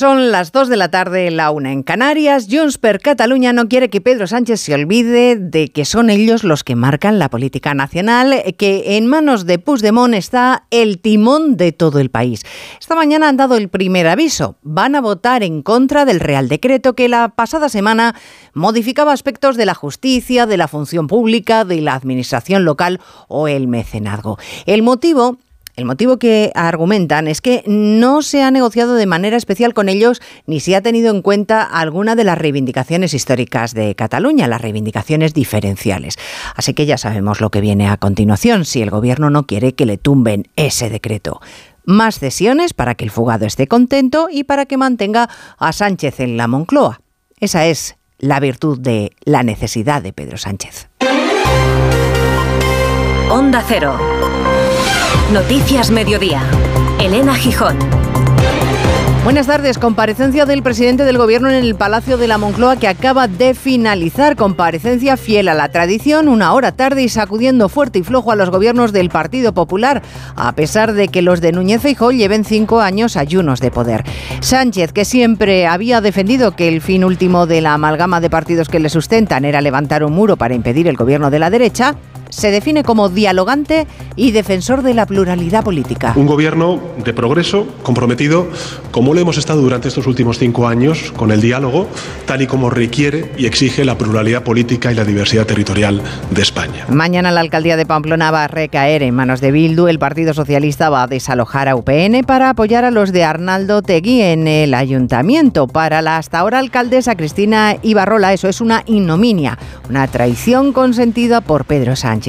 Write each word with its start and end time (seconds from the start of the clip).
Son 0.00 0.32
las 0.32 0.50
2 0.50 0.70
de 0.70 0.78
la 0.78 0.90
tarde, 0.90 1.30
la 1.30 1.50
una 1.50 1.72
en 1.72 1.82
Canarias. 1.82 2.46
Junts 2.50 2.78
per 2.78 3.00
Cataluña 3.00 3.52
no 3.52 3.68
quiere 3.68 3.90
que 3.90 4.00
Pedro 4.00 4.26
Sánchez 4.26 4.58
se 4.58 4.72
olvide 4.72 5.36
de 5.36 5.68
que 5.68 5.84
son 5.84 6.08
ellos 6.08 6.42
los 6.42 6.64
que 6.64 6.74
marcan 6.74 7.18
la 7.18 7.28
política 7.28 7.74
nacional, 7.74 8.42
que 8.56 8.96
en 8.96 9.06
manos 9.06 9.44
de 9.44 9.58
Puigdemont 9.58 10.14
está 10.14 10.64
el 10.70 11.00
timón 11.00 11.58
de 11.58 11.72
todo 11.72 11.98
el 11.98 12.08
país. 12.08 12.44
Esta 12.80 12.94
mañana 12.94 13.28
han 13.28 13.36
dado 13.36 13.58
el 13.58 13.68
primer 13.68 14.06
aviso. 14.06 14.56
Van 14.62 14.94
a 14.94 15.02
votar 15.02 15.42
en 15.42 15.60
contra 15.60 16.06
del 16.06 16.20
Real 16.20 16.48
Decreto 16.48 16.94
que 16.94 17.10
la 17.10 17.28
pasada 17.28 17.68
semana 17.68 18.14
modificaba 18.54 19.12
aspectos 19.12 19.58
de 19.58 19.66
la 19.66 19.74
justicia, 19.74 20.46
de 20.46 20.56
la 20.56 20.66
función 20.66 21.08
pública, 21.08 21.66
de 21.66 21.82
la 21.82 21.92
administración 21.92 22.64
local 22.64 23.02
o 23.28 23.48
el 23.48 23.68
mecenazgo. 23.68 24.38
El 24.64 24.80
motivo 24.80 25.36
el 25.80 25.86
motivo 25.86 26.18
que 26.18 26.52
argumentan 26.54 27.26
es 27.26 27.40
que 27.40 27.62
no 27.66 28.20
se 28.20 28.42
ha 28.42 28.50
negociado 28.50 28.94
de 28.96 29.06
manera 29.06 29.38
especial 29.38 29.72
con 29.72 29.88
ellos 29.88 30.20
ni 30.46 30.60
se 30.60 30.76
ha 30.76 30.82
tenido 30.82 31.10
en 31.10 31.22
cuenta 31.22 31.62
alguna 31.62 32.14
de 32.16 32.24
las 32.24 32.36
reivindicaciones 32.36 33.14
históricas 33.14 33.72
de 33.72 33.94
Cataluña, 33.94 34.46
las 34.46 34.60
reivindicaciones 34.60 35.32
diferenciales. 35.32 36.18
Así 36.54 36.74
que 36.74 36.84
ya 36.84 36.98
sabemos 36.98 37.40
lo 37.40 37.48
que 37.48 37.62
viene 37.62 37.88
a 37.88 37.96
continuación 37.96 38.66
si 38.66 38.82
el 38.82 38.90
gobierno 38.90 39.30
no 39.30 39.46
quiere 39.46 39.72
que 39.72 39.86
le 39.86 39.96
tumben 39.96 40.48
ese 40.56 40.90
decreto. 40.90 41.40
Más 41.86 42.18
cesiones 42.18 42.74
para 42.74 42.94
que 42.94 43.04
el 43.04 43.10
fugado 43.10 43.46
esté 43.46 43.66
contento 43.66 44.28
y 44.30 44.44
para 44.44 44.66
que 44.66 44.76
mantenga 44.76 45.30
a 45.58 45.72
Sánchez 45.72 46.20
en 46.20 46.36
la 46.36 46.46
Moncloa. 46.46 47.00
Esa 47.40 47.66
es 47.66 47.96
la 48.18 48.38
virtud 48.38 48.78
de 48.78 49.12
la 49.24 49.42
necesidad 49.42 50.02
de 50.02 50.12
Pedro 50.12 50.36
Sánchez. 50.36 50.90
Onda 53.30 53.64
Cero. 53.66 53.96
Noticias 55.32 55.92
Mediodía. 55.92 56.42
Elena 56.98 57.36
Gijón. 57.36 57.78
Buenas 59.22 59.46
tardes. 59.46 59.78
Comparecencia 59.78 60.44
del 60.44 60.62
presidente 60.62 61.04
del 61.04 61.18
Gobierno 61.18 61.48
en 61.48 61.54
el 61.54 61.76
Palacio 61.76 62.16
de 62.16 62.26
la 62.26 62.36
Moncloa 62.36 62.76
que 62.76 62.88
acaba 62.88 63.28
de 63.28 63.54
finalizar. 63.54 64.34
Comparecencia 64.34 65.16
fiel 65.16 65.46
a 65.48 65.54
la 65.54 65.68
tradición, 65.68 66.28
una 66.28 66.52
hora 66.52 66.72
tarde 66.72 67.02
y 67.04 67.08
sacudiendo 67.08 67.68
fuerte 67.68 68.00
y 68.00 68.02
flojo 68.02 68.32
a 68.32 68.36
los 68.36 68.50
gobiernos 68.50 68.92
del 68.92 69.08
Partido 69.08 69.54
Popular, 69.54 70.02
a 70.34 70.52
pesar 70.56 70.94
de 70.94 71.06
que 71.06 71.22
los 71.22 71.40
de 71.40 71.52
Núñez 71.52 71.80
Feijóo 71.80 72.10
lleven 72.10 72.44
cinco 72.44 72.80
años 72.80 73.16
ayunos 73.16 73.60
de 73.60 73.70
poder. 73.70 74.04
Sánchez, 74.40 74.92
que 74.92 75.04
siempre 75.04 75.68
había 75.68 76.00
defendido 76.00 76.56
que 76.56 76.66
el 76.66 76.80
fin 76.80 77.04
último 77.04 77.46
de 77.46 77.60
la 77.60 77.74
amalgama 77.74 78.20
de 78.20 78.30
partidos 78.30 78.68
que 78.68 78.80
le 78.80 78.88
sustentan 78.88 79.44
era 79.44 79.60
levantar 79.60 80.02
un 80.02 80.12
muro 80.12 80.36
para 80.36 80.54
impedir 80.54 80.88
el 80.88 80.96
gobierno 80.96 81.30
de 81.30 81.38
la 81.38 81.50
derecha, 81.50 81.94
se 82.30 82.50
define 82.50 82.82
como 82.82 83.08
dialogante 83.08 83.86
y 84.16 84.32
defensor 84.32 84.82
de 84.82 84.94
la 84.94 85.06
pluralidad 85.06 85.64
política. 85.64 86.12
Un 86.16 86.26
gobierno 86.26 86.80
de 87.04 87.12
progreso, 87.12 87.66
comprometido, 87.82 88.48
como 88.90 89.14
lo 89.14 89.20
hemos 89.20 89.38
estado 89.38 89.60
durante 89.60 89.88
estos 89.88 90.06
últimos 90.06 90.38
cinco 90.38 90.66
años, 90.68 91.12
con 91.16 91.30
el 91.30 91.40
diálogo, 91.40 91.88
tal 92.26 92.42
y 92.42 92.46
como 92.46 92.70
requiere 92.70 93.32
y 93.36 93.46
exige 93.46 93.84
la 93.84 93.98
pluralidad 93.98 94.42
política 94.42 94.92
y 94.92 94.94
la 94.94 95.04
diversidad 95.04 95.46
territorial 95.46 96.02
de 96.30 96.42
España. 96.42 96.86
Mañana 96.88 97.30
la 97.30 97.40
alcaldía 97.40 97.76
de 97.76 97.86
Pamplona 97.86 98.30
va 98.30 98.44
a 98.44 98.48
recaer 98.48 99.02
en 99.02 99.14
manos 99.14 99.40
de 99.40 99.50
Bildu. 99.50 99.88
El 99.88 99.98
Partido 99.98 100.34
Socialista 100.34 100.90
va 100.90 101.04
a 101.04 101.06
desalojar 101.06 101.68
a 101.68 101.76
UPN 101.76 102.24
para 102.26 102.50
apoyar 102.50 102.84
a 102.84 102.90
los 102.90 103.12
de 103.12 103.24
Arnaldo 103.24 103.82
Tegui 103.82 104.22
en 104.22 104.46
el 104.46 104.74
ayuntamiento. 104.74 105.66
Para 105.66 106.02
la 106.02 106.18
hasta 106.18 106.38
ahora 106.38 106.58
alcaldesa 106.58 107.16
Cristina 107.16 107.76
Ibarrola, 107.82 108.32
eso 108.32 108.48
es 108.48 108.60
una 108.60 108.82
ignominia, 108.86 109.58
una 109.88 110.06
traición 110.06 110.72
consentida 110.72 111.40
por 111.40 111.64
Pedro 111.64 111.96
Sánchez. 111.96 112.19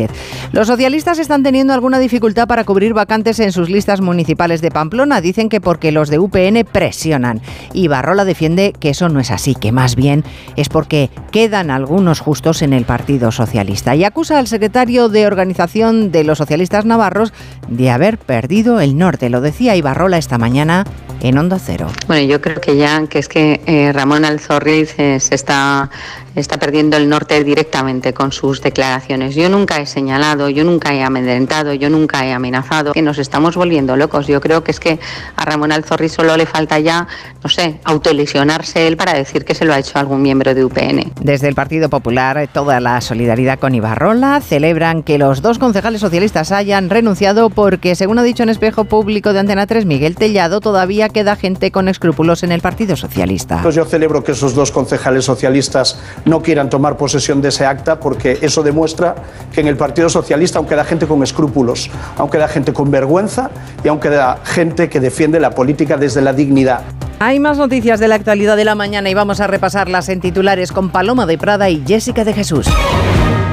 Los 0.52 0.68
socialistas 0.68 1.20
están 1.20 1.44
teniendo 1.44 1.74
alguna 1.74 2.00
dificultad 2.00 2.48
para 2.48 2.64
cubrir 2.64 2.94
vacantes 2.94 3.40
en 3.40 3.52
sus 3.52 3.70
listas 3.70 4.02
municipales 4.02 4.62
de 4.62 4.72
Pamplona. 4.72 5.22
Dicen 5.22 5.50
que 5.50 5.62
porque 5.62 5.92
los 5.92 6.10
de 6.10 6.20
UPN 6.20 6.66
presionan. 6.72 7.42
Y 7.74 7.88
defiende 8.26 8.74
que 8.80 8.90
eso 8.90 9.10
no 9.10 9.20
es 9.20 9.32
así, 9.32 9.56
que 9.56 9.72
más 9.72 9.96
bien 9.96 10.24
es 10.56 10.70
porque 10.70 11.10
quedan 11.32 11.72
algunos 11.72 12.20
justos 12.20 12.62
en 12.62 12.74
el 12.74 12.86
Partido 12.86 13.32
Socialista. 13.32 13.96
Y 13.96 14.04
acusa 14.04 14.40
al 14.40 14.48
secretario 14.48 15.10
de 15.10 15.28
organización 15.28 16.12
de 16.12 16.24
los 16.24 16.38
socialistas 16.38 16.86
navarros 16.86 17.34
de 17.68 17.90
haber 17.90 18.18
perdido 18.18 18.80
el 18.80 18.98
norte. 18.98 19.30
Lo 19.30 19.42
decía 19.42 19.76
Ibarrola 19.76 20.18
esta 20.18 20.38
mañana 20.38 20.86
en 21.22 21.38
Onda 21.38 21.60
Cero. 21.60 21.88
Bueno, 22.08 22.28
yo 22.28 22.42
creo 22.42 22.60
que 22.60 22.78
ya 22.78 23.06
que 23.08 23.20
es 23.20 23.28
que 23.28 23.62
eh, 23.66 23.92
Ramón 23.94 24.26
Alzorri 24.26 24.86
se, 24.86 25.16
está, 25.16 25.90
está 26.36 26.58
perdiendo 26.58 26.98
el 26.98 27.10
norte 27.10 27.44
directamente 27.44 28.14
con 28.14 28.32
sus 28.32 28.62
declaraciones. 28.62 29.36
Yo 29.36 29.50
nunca 29.50 29.78
he 29.78 29.86
señalado, 29.86 30.50
yo 30.50 30.64
nunca 30.64 30.94
he 30.94 31.04
amedrentado, 31.04 31.74
yo 31.74 31.90
nunca 31.90 32.26
he 32.26 32.34
amenazado, 32.34 32.94
que 32.94 33.02
nos 33.02 33.18
estamos 33.18 33.56
volviendo 33.56 33.96
locos. 33.98 34.28
Yo 34.28 34.42
creo 34.42 34.64
que 34.64 34.72
es 34.72 34.80
que 34.80 35.00
a 35.36 35.46
Ramón 35.46 35.72
Alzorri 35.72 36.10
solo 36.10 36.38
le 36.38 36.46
falta 36.46 36.80
ya, 36.80 37.08
no 37.44 37.50
sé, 37.50 37.80
autolesionarse 37.84 38.88
él 38.88 38.98
para 38.98 39.14
decir 39.14 39.46
que 39.46 39.56
se 39.56 39.66
lo 39.66 39.74
ha 39.74 39.80
hecho 39.80 40.00
algún 40.00 40.22
miembro 40.22 40.54
de 40.54 40.64
UPN. 40.66 41.14
Desde 41.22 41.48
el 41.48 41.56
Partido 41.56 41.90
Popular, 41.90 42.50
toda 42.52 42.80
la 42.80 43.02
solidaridad 43.02 43.60
con 43.60 43.76
Ibarrola 43.76 44.42
celebran 44.42 45.04
que 45.04 45.18
los 45.18 45.42
dos 45.42 45.60
concejales 45.60 46.02
socialistas 46.02 46.52
hayan 46.52 46.90
renunciado 46.90 47.50
porque, 47.50 47.96
según 47.96 48.20
ha 48.20 48.24
dicho 48.24 48.44
en 48.44 48.50
espejo 48.50 48.86
público 48.86 49.34
de 49.34 49.40
Antena 49.40 49.68
3, 49.68 49.86
Miguel 49.86 50.16
Tellado, 50.16 50.62
todavía 50.62 51.10
queda 51.10 51.36
gente 51.36 51.72
con 51.72 51.88
escrúpulos 51.88 52.44
en 52.44 52.52
el 52.52 52.62
Partido 52.62 52.96
Socialista. 52.96 53.60
Pues 53.62 53.76
yo 53.76 53.86
celebro 53.86 54.24
que 54.24 54.32
esos 54.32 54.56
dos 54.56 54.72
concejales 54.72 55.26
socialistas 55.26 56.00
no 56.26 56.42
quieran 56.42 56.70
tomar 56.70 56.98
posesión 56.98 57.42
de 57.42 57.50
ese 57.50 57.66
acta 57.66 58.00
porque 58.00 58.40
eso 58.42 58.64
demuestra 58.64 59.16
que 59.52 59.62
en 59.62 59.68
el 59.68 59.78
Partido 59.78 60.10
Socialista 60.10 60.60
aún 60.60 60.68
queda 60.68 60.84
gente 60.84 61.08
con 61.08 61.24
escrúpulos, 61.24 61.90
aún 62.18 62.30
queda 62.30 62.48
gente 62.48 62.74
con 62.74 62.92
vergüenza 62.92 63.50
y 63.84 63.88
aún 63.88 64.00
queda 64.00 64.40
gente 64.44 64.90
que 64.90 65.00
defiende 65.00 65.40
la 65.40 65.52
política 65.52 65.98
desde 65.98 66.22
la 66.22 66.34
dignidad. 66.34 66.82
Hay 67.20 67.40
más 67.40 67.58
noticias 67.58 68.00
de 68.00 68.08
la 68.08 68.16
actualidad 68.16 68.58
de 68.58 68.66
la 68.66 68.74
mañana 68.74 69.10
y 69.10 69.14
vamos 69.14 69.42
a 69.42 69.48
repasarlas 69.48 70.10
en 70.10 70.22
titulares 70.22 70.72
con 70.72 70.90
Paloma 70.90 71.28
de 71.28 71.38
Prada 71.38 71.70
y 71.70 71.84
Jessica 71.86 72.24
de 72.24 72.34
Jesús. 72.34 72.68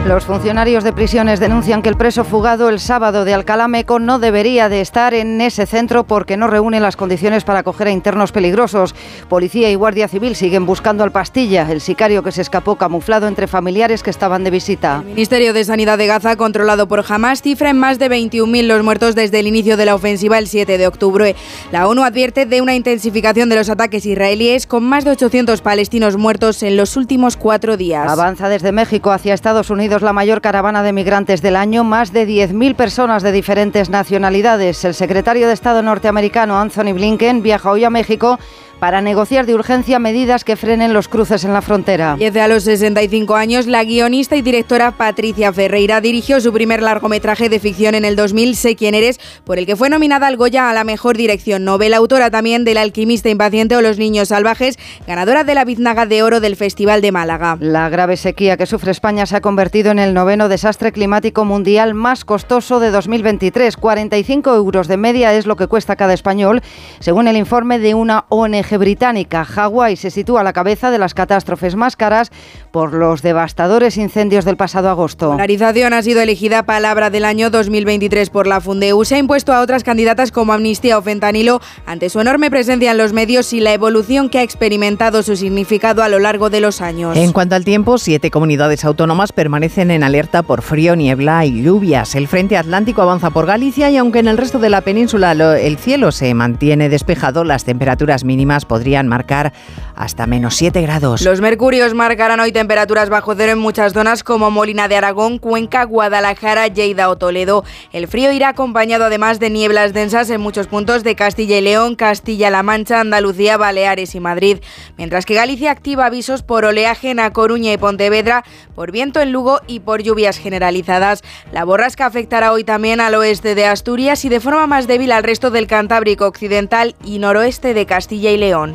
Los 0.08 0.24
funcionarios 0.24 0.84
de 0.84 0.94
prisiones 0.94 1.38
denuncian 1.38 1.82
que 1.82 1.90
el 1.90 1.98
preso 1.98 2.24
fugado 2.24 2.70
el 2.70 2.80
sábado 2.80 3.26
de 3.26 3.34
Alcalá 3.34 3.68
Meco 3.68 3.98
no 3.98 4.18
debería 4.18 4.70
de 4.70 4.80
estar 4.80 5.12
en 5.12 5.38
ese 5.42 5.66
centro 5.66 6.04
porque 6.04 6.38
no 6.38 6.46
reúne 6.46 6.80
las 6.80 6.96
condiciones 6.96 7.44
para 7.44 7.58
acoger 7.58 7.88
a 7.88 7.90
internos 7.90 8.32
peligrosos. 8.32 8.94
Policía 9.28 9.70
y 9.70 9.74
Guardia 9.74 10.08
Civil 10.08 10.34
siguen 10.34 10.64
buscando 10.64 11.04
al 11.04 11.12
Pastilla, 11.12 11.70
el 11.70 11.82
sicario 11.82 12.22
que 12.22 12.32
se 12.32 12.40
escapó 12.40 12.76
camuflado 12.76 13.28
entre 13.28 13.48
familiares 13.48 14.02
que 14.02 14.08
estaban 14.08 14.44
de 14.44 14.50
visita. 14.50 15.00
El 15.00 15.08
Ministerio 15.08 15.52
de 15.52 15.62
Sanidad 15.64 15.98
de 15.98 16.06
Gaza, 16.06 16.36
controlado 16.36 16.88
por 16.88 17.04
Hamas, 17.06 17.42
cifra 17.42 17.68
en 17.68 17.78
más 17.78 17.98
de 17.98 18.08
21.000 18.08 18.62
los 18.62 18.82
muertos 18.82 19.14
desde 19.14 19.40
el 19.40 19.46
inicio 19.46 19.76
de 19.76 19.84
la 19.84 19.94
ofensiva 19.94 20.38
el 20.38 20.48
7 20.48 20.78
de 20.78 20.86
octubre. 20.86 21.36
La 21.70 21.86
ONU 21.86 22.02
advierte 22.02 22.46
de 22.46 22.62
una 22.62 22.74
intensificación 22.74 23.50
de 23.50 23.56
los 23.56 23.68
ataques 23.68 24.06
israelíes 24.06 24.66
con 24.66 24.84
más 24.84 25.04
de 25.04 25.10
800 25.10 25.60
palestinos 25.60 26.16
muertos 26.16 26.62
en 26.62 26.78
los 26.78 26.96
últimos 26.96 27.36
cuatro 27.36 27.76
días. 27.76 28.10
Avanza 28.10 28.48
desde 28.48 28.72
México 28.72 29.10
hacia 29.10 29.34
Estados 29.34 29.68
Unidos 29.68 29.97
la 30.02 30.12
mayor 30.12 30.40
caravana 30.40 30.82
de 30.82 30.92
migrantes 30.92 31.42
del 31.42 31.56
año, 31.56 31.84
más 31.84 32.12
de 32.12 32.26
10.000 32.26 32.74
personas 32.74 33.22
de 33.22 33.32
diferentes 33.32 33.90
nacionalidades. 33.90 34.84
El 34.84 34.94
secretario 34.94 35.46
de 35.46 35.52
Estado 35.52 35.82
norteamericano 35.82 36.58
Anthony 36.58 36.92
Blinken 36.94 37.42
viaja 37.42 37.70
hoy 37.70 37.84
a 37.84 37.90
México 37.90 38.38
para 38.80 39.00
negociar 39.00 39.46
de 39.46 39.54
urgencia 39.54 39.98
medidas 39.98 40.44
que 40.44 40.56
frenen 40.56 40.92
los 40.92 41.08
cruces 41.08 41.44
en 41.44 41.52
la 41.52 41.62
frontera. 41.62 42.16
Desde 42.18 42.40
a 42.40 42.48
los 42.48 42.64
65 42.64 43.34
años, 43.34 43.66
la 43.66 43.84
guionista 43.84 44.36
y 44.36 44.42
directora 44.42 44.92
Patricia 44.92 45.52
Ferreira 45.52 46.00
dirigió 46.00 46.40
su 46.40 46.52
primer 46.52 46.82
largometraje 46.82 47.48
de 47.48 47.58
ficción 47.58 47.94
en 47.94 48.04
el 48.04 48.16
2000, 48.16 48.56
Sé 48.56 48.76
quién 48.76 48.94
eres, 48.94 49.18
por 49.44 49.58
el 49.58 49.66
que 49.66 49.76
fue 49.76 49.90
nominada 49.90 50.26
al 50.26 50.36
Goya 50.36 50.70
a 50.70 50.74
la 50.74 50.84
mejor 50.84 51.16
dirección. 51.16 51.64
Novela 51.64 51.96
autora 51.96 52.30
también 52.30 52.64
del 52.64 52.78
Alquimista 52.78 53.28
Impaciente 53.28 53.76
o 53.76 53.82
Los 53.82 53.98
Niños 53.98 54.28
Salvajes, 54.28 54.78
ganadora 55.06 55.44
de 55.44 55.54
la 55.54 55.64
Biznaga 55.64 56.06
de 56.06 56.22
Oro 56.22 56.40
del 56.40 56.56
Festival 56.56 57.00
de 57.00 57.12
Málaga. 57.12 57.56
La 57.60 57.88
grave 57.88 58.16
sequía 58.16 58.56
que 58.56 58.66
sufre 58.66 58.92
España 58.92 59.26
se 59.26 59.36
ha 59.36 59.40
convertido 59.40 59.90
en 59.90 59.98
el 59.98 60.14
noveno 60.14 60.48
desastre 60.48 60.92
climático 60.92 61.44
mundial 61.44 61.94
más 61.94 62.24
costoso 62.24 62.80
de 62.80 62.90
2023. 62.90 63.76
45 63.76 64.54
euros 64.54 64.88
de 64.88 64.96
media 64.96 65.34
es 65.34 65.46
lo 65.46 65.56
que 65.56 65.66
cuesta 65.66 65.96
cada 65.96 66.14
español, 66.14 66.62
según 67.00 67.28
el 67.28 67.36
informe 67.36 67.78
de 67.78 67.94
una 67.94 68.26
ONG 68.28 68.67
británica. 68.76 69.44
Hawái 69.44 69.96
se 69.96 70.10
sitúa 70.10 70.42
a 70.42 70.44
la 70.44 70.52
cabeza 70.52 70.90
de 70.90 70.98
las 70.98 71.14
catástrofes 71.14 71.76
más 71.76 71.96
caras 71.96 72.30
por 72.70 72.92
los 72.92 73.22
devastadores 73.22 73.96
incendios 73.96 74.44
del 74.44 74.56
pasado 74.56 74.90
agosto. 74.90 75.30
Polarización 75.30 75.94
ha 75.94 76.02
sido 76.02 76.20
elegida 76.20 76.64
palabra 76.64 77.10
del 77.10 77.24
año 77.24 77.50
2023 77.50 78.30
por 78.30 78.46
la 78.46 78.60
Fundeu. 78.60 79.04
Se 79.04 79.14
ha 79.14 79.18
impuesto 79.18 79.52
a 79.52 79.60
otras 79.60 79.84
candidatas 79.84 80.32
como 80.32 80.52
Amnistía 80.52 80.98
o 80.98 81.02
Fentanilo 81.02 81.60
ante 81.86 82.10
su 82.10 82.20
enorme 82.20 82.50
presencia 82.50 82.90
en 82.90 82.98
los 82.98 83.12
medios 83.12 83.52
y 83.52 83.60
la 83.60 83.72
evolución 83.72 84.28
que 84.28 84.38
ha 84.38 84.42
experimentado 84.42 85.22
su 85.22 85.36
significado 85.36 86.02
a 86.02 86.08
lo 86.08 86.18
largo 86.18 86.50
de 86.50 86.60
los 86.60 86.80
años. 86.80 87.16
En 87.16 87.32
cuanto 87.32 87.54
al 87.54 87.64
tiempo, 87.64 87.98
siete 87.98 88.30
comunidades 88.30 88.84
autónomas 88.84 89.32
permanecen 89.32 89.90
en 89.90 90.02
alerta 90.02 90.42
por 90.42 90.62
frío, 90.62 90.96
niebla 90.96 91.44
y 91.46 91.62
lluvias. 91.62 92.14
El 92.14 92.28
frente 92.28 92.56
atlántico 92.56 93.02
avanza 93.02 93.30
por 93.30 93.46
Galicia 93.46 93.90
y 93.90 93.96
aunque 93.96 94.18
en 94.18 94.28
el 94.28 94.38
resto 94.38 94.58
de 94.58 94.70
la 94.70 94.80
península 94.80 95.32
el 95.32 95.78
cielo 95.78 96.12
se 96.12 96.34
mantiene 96.34 96.88
despejado, 96.88 97.44
las 97.44 97.64
temperaturas 97.64 98.24
mínimas 98.24 98.57
podrían 98.64 99.08
marcar 99.08 99.52
hasta 99.98 100.26
menos 100.28 100.54
7 100.54 100.80
grados. 100.80 101.22
Los 101.22 101.40
mercurios 101.40 101.92
marcarán 101.92 102.38
hoy 102.38 102.52
temperaturas 102.52 103.10
bajo 103.10 103.34
cero 103.34 103.52
en 103.52 103.58
muchas 103.58 103.92
zonas 103.92 104.22
como 104.22 104.48
Molina 104.50 104.86
de 104.86 104.96
Aragón, 104.96 105.38
Cuenca, 105.38 105.82
Guadalajara, 105.84 106.68
Lleida 106.68 107.08
o 107.08 107.16
Toledo. 107.18 107.64
El 107.92 108.06
frío 108.06 108.30
irá 108.30 108.50
acompañado 108.50 109.06
además 109.06 109.40
de 109.40 109.50
nieblas 109.50 109.92
densas 109.92 110.30
en 110.30 110.40
muchos 110.40 110.68
puntos 110.68 111.02
de 111.02 111.16
Castilla 111.16 111.58
y 111.58 111.62
León, 111.62 111.96
Castilla-La 111.96 112.62
Mancha, 112.62 113.00
Andalucía, 113.00 113.56
Baleares 113.56 114.14
y 114.14 114.20
Madrid. 114.20 114.58
Mientras 114.96 115.26
que 115.26 115.34
Galicia 115.34 115.72
activa 115.72 116.06
avisos 116.06 116.44
por 116.44 116.64
oleaje 116.64 117.10
en 117.10 117.18
A 117.18 117.32
Coruña 117.32 117.72
y 117.72 117.76
Pontevedra, 117.76 118.44
por 118.76 118.92
viento 118.92 119.20
en 119.20 119.32
Lugo 119.32 119.60
y 119.66 119.80
por 119.80 120.02
lluvias 120.02 120.38
generalizadas. 120.38 121.22
La 121.50 121.64
borrasca 121.64 122.06
afectará 122.06 122.52
hoy 122.52 122.62
también 122.62 123.00
al 123.00 123.16
oeste 123.16 123.56
de 123.56 123.66
Asturias 123.66 124.24
y 124.24 124.28
de 124.28 124.38
forma 124.38 124.68
más 124.68 124.86
débil 124.86 125.10
al 125.10 125.24
resto 125.24 125.50
del 125.50 125.66
Cantábrico 125.66 126.26
Occidental 126.26 126.94
y 127.04 127.18
noroeste 127.18 127.74
de 127.74 127.84
Castilla 127.84 128.30
y 128.30 128.36
León. 128.36 128.74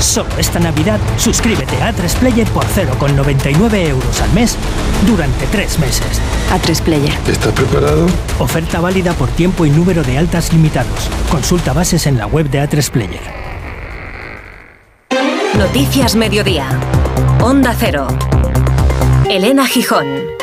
Solo 0.00 0.30
esta 0.38 0.58
Navidad, 0.58 0.98
suscríbete 1.18 1.76
a 1.82 1.92
A3Player 1.92 2.46
por 2.48 2.64
0,99 2.64 3.88
euros 3.88 4.20
al 4.22 4.32
mes 4.32 4.56
durante 5.06 5.46
tres 5.46 5.78
meses. 5.78 6.20
A3 6.50 6.82
Player. 6.82 7.12
¿Estás 7.28 7.52
preparado? 7.52 8.06
Oferta 8.38 8.80
válida 8.80 9.12
por 9.12 9.28
tiempo 9.28 9.66
y 9.66 9.70
número 9.70 10.02
de 10.02 10.16
altas 10.16 10.52
limitados. 10.52 11.10
Consulta 11.30 11.74
bases 11.74 12.06
en 12.06 12.16
la 12.16 12.26
web 12.26 12.48
de 12.48 12.62
A3 12.62 12.90
Player. 12.90 13.20
Noticias 15.58 16.16
Mediodía. 16.16 16.68
Onda 17.42 17.74
Cero. 17.78 18.08
Elena 19.28 19.66
Gijón. 19.66 20.39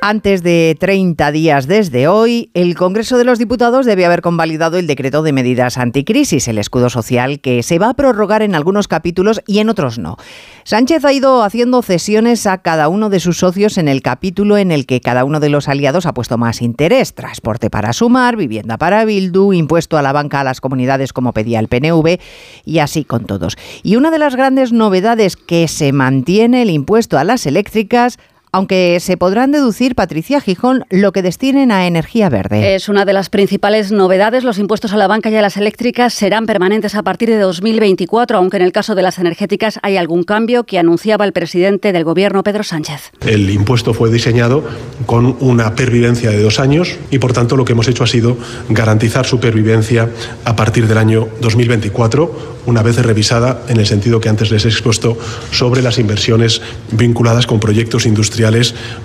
Antes 0.00 0.44
de 0.44 0.76
30 0.78 1.32
días 1.32 1.66
desde 1.66 2.06
hoy, 2.06 2.52
el 2.54 2.76
Congreso 2.76 3.18
de 3.18 3.24
los 3.24 3.40
Diputados 3.40 3.84
debe 3.84 4.06
haber 4.06 4.22
convalidado 4.22 4.78
el 4.78 4.86
decreto 4.86 5.24
de 5.24 5.32
medidas 5.32 5.76
anticrisis, 5.76 6.46
el 6.46 6.58
escudo 6.58 6.88
social, 6.88 7.40
que 7.40 7.64
se 7.64 7.80
va 7.80 7.88
a 7.88 7.94
prorrogar 7.94 8.42
en 8.42 8.54
algunos 8.54 8.86
capítulos 8.86 9.42
y 9.44 9.58
en 9.58 9.68
otros 9.68 9.98
no. 9.98 10.16
Sánchez 10.62 11.04
ha 11.04 11.12
ido 11.12 11.42
haciendo 11.42 11.82
cesiones 11.82 12.46
a 12.46 12.58
cada 12.58 12.88
uno 12.88 13.10
de 13.10 13.18
sus 13.18 13.38
socios 13.38 13.76
en 13.76 13.88
el 13.88 14.00
capítulo 14.00 14.56
en 14.56 14.70
el 14.70 14.86
que 14.86 15.00
cada 15.00 15.24
uno 15.24 15.40
de 15.40 15.48
los 15.48 15.66
aliados 15.66 16.06
ha 16.06 16.14
puesto 16.14 16.38
más 16.38 16.62
interés. 16.62 17.12
Transporte 17.14 17.68
para 17.68 17.92
sumar, 17.92 18.36
vivienda 18.36 18.78
para 18.78 19.04
Bildu, 19.04 19.52
impuesto 19.52 19.98
a 19.98 20.02
la 20.02 20.12
banca 20.12 20.40
a 20.40 20.44
las 20.44 20.60
comunidades 20.60 21.12
como 21.12 21.32
pedía 21.32 21.58
el 21.58 21.66
PNV 21.66 22.20
y 22.64 22.78
así 22.78 23.02
con 23.02 23.24
todos. 23.24 23.56
Y 23.82 23.96
una 23.96 24.12
de 24.12 24.20
las 24.20 24.36
grandes 24.36 24.72
novedades 24.72 25.36
que 25.36 25.66
se 25.66 25.92
mantiene 25.92 26.62
el 26.62 26.70
impuesto 26.70 27.18
a 27.18 27.24
las 27.24 27.46
eléctricas 27.46 28.20
aunque 28.52 28.98
se 29.00 29.16
podrán 29.16 29.52
deducir, 29.52 29.94
Patricia 29.94 30.40
Gijón, 30.40 30.84
lo 30.90 31.12
que 31.12 31.22
destinen 31.22 31.70
a 31.70 31.86
energía 31.86 32.28
verde. 32.28 32.74
Es 32.74 32.88
una 32.88 33.04
de 33.04 33.12
las 33.12 33.30
principales 33.30 33.92
novedades. 33.92 34.44
Los 34.44 34.58
impuestos 34.58 34.92
a 34.92 34.96
la 34.96 35.06
banca 35.06 35.30
y 35.30 35.36
a 35.36 35.42
las 35.42 35.56
eléctricas 35.56 36.14
serán 36.14 36.46
permanentes 36.46 36.94
a 36.94 37.02
partir 37.02 37.28
de 37.28 37.38
2024, 37.38 38.38
aunque 38.38 38.56
en 38.56 38.62
el 38.62 38.72
caso 38.72 38.94
de 38.94 39.02
las 39.02 39.18
energéticas 39.18 39.78
hay 39.82 39.96
algún 39.96 40.24
cambio 40.24 40.64
que 40.64 40.78
anunciaba 40.78 41.24
el 41.24 41.32
presidente 41.32 41.92
del 41.92 42.04
Gobierno, 42.04 42.42
Pedro 42.42 42.64
Sánchez. 42.64 43.12
El 43.26 43.50
impuesto 43.50 43.92
fue 43.94 44.10
diseñado 44.10 44.64
con 45.06 45.36
una 45.40 45.74
pervivencia 45.74 46.30
de 46.30 46.42
dos 46.42 46.60
años 46.60 46.96
y, 47.10 47.18
por 47.18 47.32
tanto, 47.32 47.56
lo 47.56 47.64
que 47.64 47.72
hemos 47.72 47.88
hecho 47.88 48.04
ha 48.04 48.06
sido 48.06 48.36
garantizar 48.68 49.26
su 49.26 49.40
pervivencia 49.40 50.08
a 50.44 50.56
partir 50.56 50.86
del 50.86 50.98
año 50.98 51.28
2024, 51.40 52.58
una 52.66 52.82
vez 52.82 52.96
revisada 52.96 53.62
en 53.68 53.78
el 53.78 53.86
sentido 53.86 54.20
que 54.20 54.28
antes 54.28 54.50
les 54.50 54.64
he 54.64 54.68
expuesto 54.68 55.16
sobre 55.50 55.82
las 55.82 55.98
inversiones 55.98 56.60
vinculadas 56.92 57.46
con 57.46 57.60
proyectos 57.60 58.04
industriales 58.06 58.37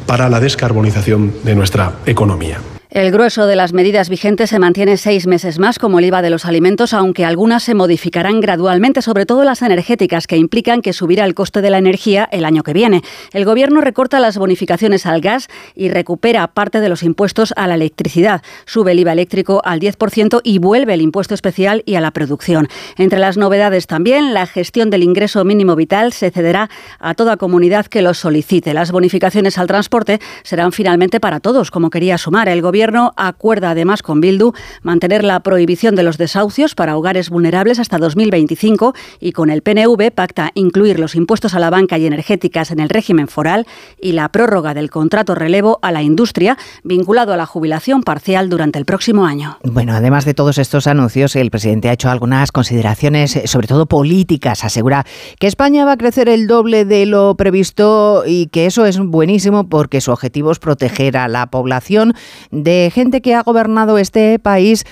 para 0.06 0.30
la 0.30 0.40
descarbonización 0.40 1.34
de 1.44 1.56
nuestra 1.56 1.94
economía. 2.06 2.60
El 2.94 3.12
grueso 3.12 3.48
de 3.48 3.56
las 3.56 3.74
medidas 3.74 4.08
vigentes 4.08 4.52
se 4.52 4.60
mantiene 4.60 4.98
seis 4.98 5.26
meses 5.26 5.58
más, 5.58 5.80
como 5.80 5.98
el 5.98 6.06
IVA 6.06 6.22
de 6.22 6.30
los 6.30 6.46
alimentos, 6.46 6.94
aunque 6.94 7.26
algunas 7.26 7.64
se 7.64 7.74
modificarán 7.74 8.40
gradualmente, 8.40 9.02
sobre 9.02 9.26
todo 9.26 9.44
las 9.44 9.64
energéticas, 9.64 10.28
que 10.28 10.38
implican 10.38 10.84
que 10.84 10.94
subirá 10.94 11.26
el 11.26 11.34
coste 11.34 11.64
de 11.64 11.72
la 11.72 11.80
energía 11.80 12.30
el 12.32 12.46
año 12.46 12.62
que 12.62 12.72
viene. 12.72 13.02
El 13.32 13.46
Gobierno 13.46 13.82
recorta 13.82 14.20
las 14.20 14.38
bonificaciones 14.38 15.08
al 15.08 15.22
gas 15.22 15.48
y 15.74 15.90
recupera 15.90 16.46
parte 16.46 16.82
de 16.82 16.90
los 16.90 17.02
impuestos 17.02 17.52
a 17.58 17.66
la 17.66 17.74
electricidad. 17.74 18.44
Sube 18.68 18.92
el 18.92 19.00
IVA 19.00 19.14
eléctrico 19.14 19.64
al 19.66 19.80
10% 19.80 20.42
y 20.44 20.60
vuelve 20.60 20.94
el 20.94 21.02
impuesto 21.02 21.34
especial 21.34 21.82
y 21.88 21.96
a 21.96 22.00
la 22.00 22.12
producción. 22.12 22.68
Entre 23.00 23.18
las 23.18 23.38
novedades 23.38 23.88
también, 23.88 24.36
la 24.36 24.46
gestión 24.46 24.92
del 24.92 25.02
ingreso 25.02 25.44
mínimo 25.44 25.76
vital 25.76 26.14
se 26.14 26.30
cederá 26.30 26.70
a 27.00 27.16
toda 27.16 27.38
comunidad 27.38 27.88
que 27.88 28.04
lo 28.04 28.14
solicite. 28.14 28.76
Las 28.76 28.92
bonificaciones 28.92 29.58
al 29.58 29.66
transporte 29.66 30.20
serán 30.44 30.72
finalmente 30.72 31.20
para 31.20 31.40
todos, 31.40 31.72
como 31.72 31.90
quería 31.90 32.20
sumar 32.20 32.50
el 32.50 32.62
Gobierno 32.62 32.83
Gobierno 32.84 33.14
acuerda 33.16 33.70
además 33.70 34.02
con 34.02 34.20
Bildu 34.20 34.52
mantener 34.82 35.24
la 35.24 35.40
prohibición 35.40 35.96
de 35.96 36.04
los 36.04 36.18
desahucios 36.18 36.76
para 36.76 36.98
hogares 36.98 37.30
vulnerables 37.30 37.80
hasta 37.80 37.98
2025 37.98 38.94
y 39.22 39.32
con 39.32 39.50
el 39.50 39.62
PNV 39.62 40.12
pacta 40.12 40.52
incluir 40.54 41.00
los 41.00 41.16
impuestos 41.16 41.54
a 41.54 41.60
la 41.60 41.70
banca 41.70 41.98
y 41.98 42.06
energéticas 42.06 42.72
en 42.72 42.82
el 42.82 42.90
régimen 42.90 43.30
foral 43.30 43.68
y 44.02 44.12
la 44.12 44.28
prórroga 44.34 44.74
del 44.74 44.90
contrato 44.90 45.34
relevo 45.34 45.80
a 45.82 45.94
la 45.94 46.02
industria 46.02 46.58
vinculado 46.84 47.32
a 47.32 47.38
la 47.38 47.46
jubilación 47.46 48.04
parcial 48.04 48.50
durante 48.50 48.80
el 48.80 48.84
próximo 48.84 49.26
año. 49.26 49.60
Bueno, 49.64 49.94
además 49.94 50.26
de 50.26 50.34
todos 50.34 50.58
estos 50.58 50.86
anuncios, 50.86 51.38
el 51.38 51.52
presidente 51.52 51.88
ha 51.88 51.94
hecho 51.94 52.10
algunas 52.10 52.52
consideraciones, 52.52 53.38
eh, 53.38 53.48
sobre 53.48 53.68
todo 53.68 53.86
políticas. 53.86 54.66
Asegura 54.66 55.06
que 55.40 55.48
España 55.48 55.86
va 55.86 55.94
a 55.94 55.98
crecer 55.98 56.28
el 56.28 56.48
doble 56.48 56.84
de 56.84 57.06
lo 57.06 57.36
previsto 57.36 58.24
y 58.28 58.48
que 58.48 58.66
eso 58.66 58.86
es 58.86 59.00
buenísimo 59.00 59.70
porque 59.70 60.02
su 60.02 60.12
objetivo 60.12 60.52
es 60.52 60.60
proteger 60.60 61.16
a 61.16 61.30
la 61.30 61.48
población 61.48 62.14
de 62.52 62.73
gente 62.94 63.22
que 63.22 63.36
ha 63.36 63.44
gobernado 63.44 63.98
este 63.98 64.40
país 64.40 64.86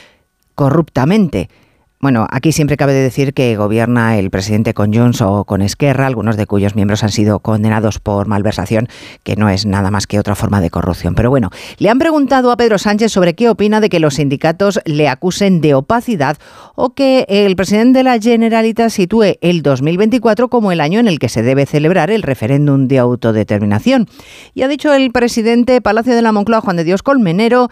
corruptamente. 0.56 1.50
Bueno, 2.02 2.26
aquí 2.32 2.52
siempre 2.52 2.78
cabe 2.78 2.94
decir 2.94 3.36
que 3.36 3.56
gobierna 3.56 4.18
el 4.18 4.32
presidente 4.32 4.74
con 4.74 4.92
o 5.22 5.46
con 5.46 5.62
Esquerra, 5.62 6.08
algunos 6.08 6.36
de 6.36 6.48
cuyos 6.48 6.76
miembros 6.76 7.04
han 7.04 7.12
sido 7.12 7.40
condenados 7.40 8.00
por 8.00 8.26
malversación, 8.26 8.88
que 9.24 9.36
no 9.36 9.50
es 9.50 9.68
nada 9.68 9.92
más 9.92 10.08
que 10.08 10.18
otra 10.18 10.34
forma 10.34 10.62
de 10.62 10.72
corrupción. 10.72 11.14
Pero 11.14 11.30
bueno, 11.30 11.52
le 11.78 11.92
han 11.92 12.00
preguntado 12.00 12.52
a 12.52 12.58
Pedro 12.58 12.80
Sánchez 12.80 13.12
sobre 13.12 13.36
qué 13.36 13.50
opina 13.50 13.82
de 13.82 13.90
que 13.90 14.00
los 14.00 14.16
sindicatos 14.16 14.80
le 14.84 15.10
acusen 15.10 15.62
de 15.62 15.76
opacidad 15.76 16.38
o 16.74 16.96
que 16.96 17.28
el 17.30 17.56
presidente 17.56 18.00
de 18.00 18.04
la 18.04 18.20
Generalitat 18.20 18.90
sitúe 18.90 19.38
el 19.42 19.62
2024 19.62 20.50
como 20.50 20.72
el 20.72 20.82
año 20.82 21.00
en 21.00 21.08
el 21.08 21.20
que 21.20 21.30
se 21.30 21.44
debe 21.44 21.68
celebrar 21.68 22.10
el 22.10 22.24
referéndum 22.24 22.88
de 22.88 22.98
autodeterminación. 22.98 24.08
Y 24.56 24.64
ha 24.64 24.68
dicho 24.68 24.92
el 24.92 25.12
presidente 25.12 25.82
Palacio 25.82 26.16
de 26.16 26.24
la 26.24 26.32
Moncloa, 26.32 26.62
Juan 26.62 26.78
de 26.78 26.84
Dios 26.84 27.04
Colmenero, 27.04 27.70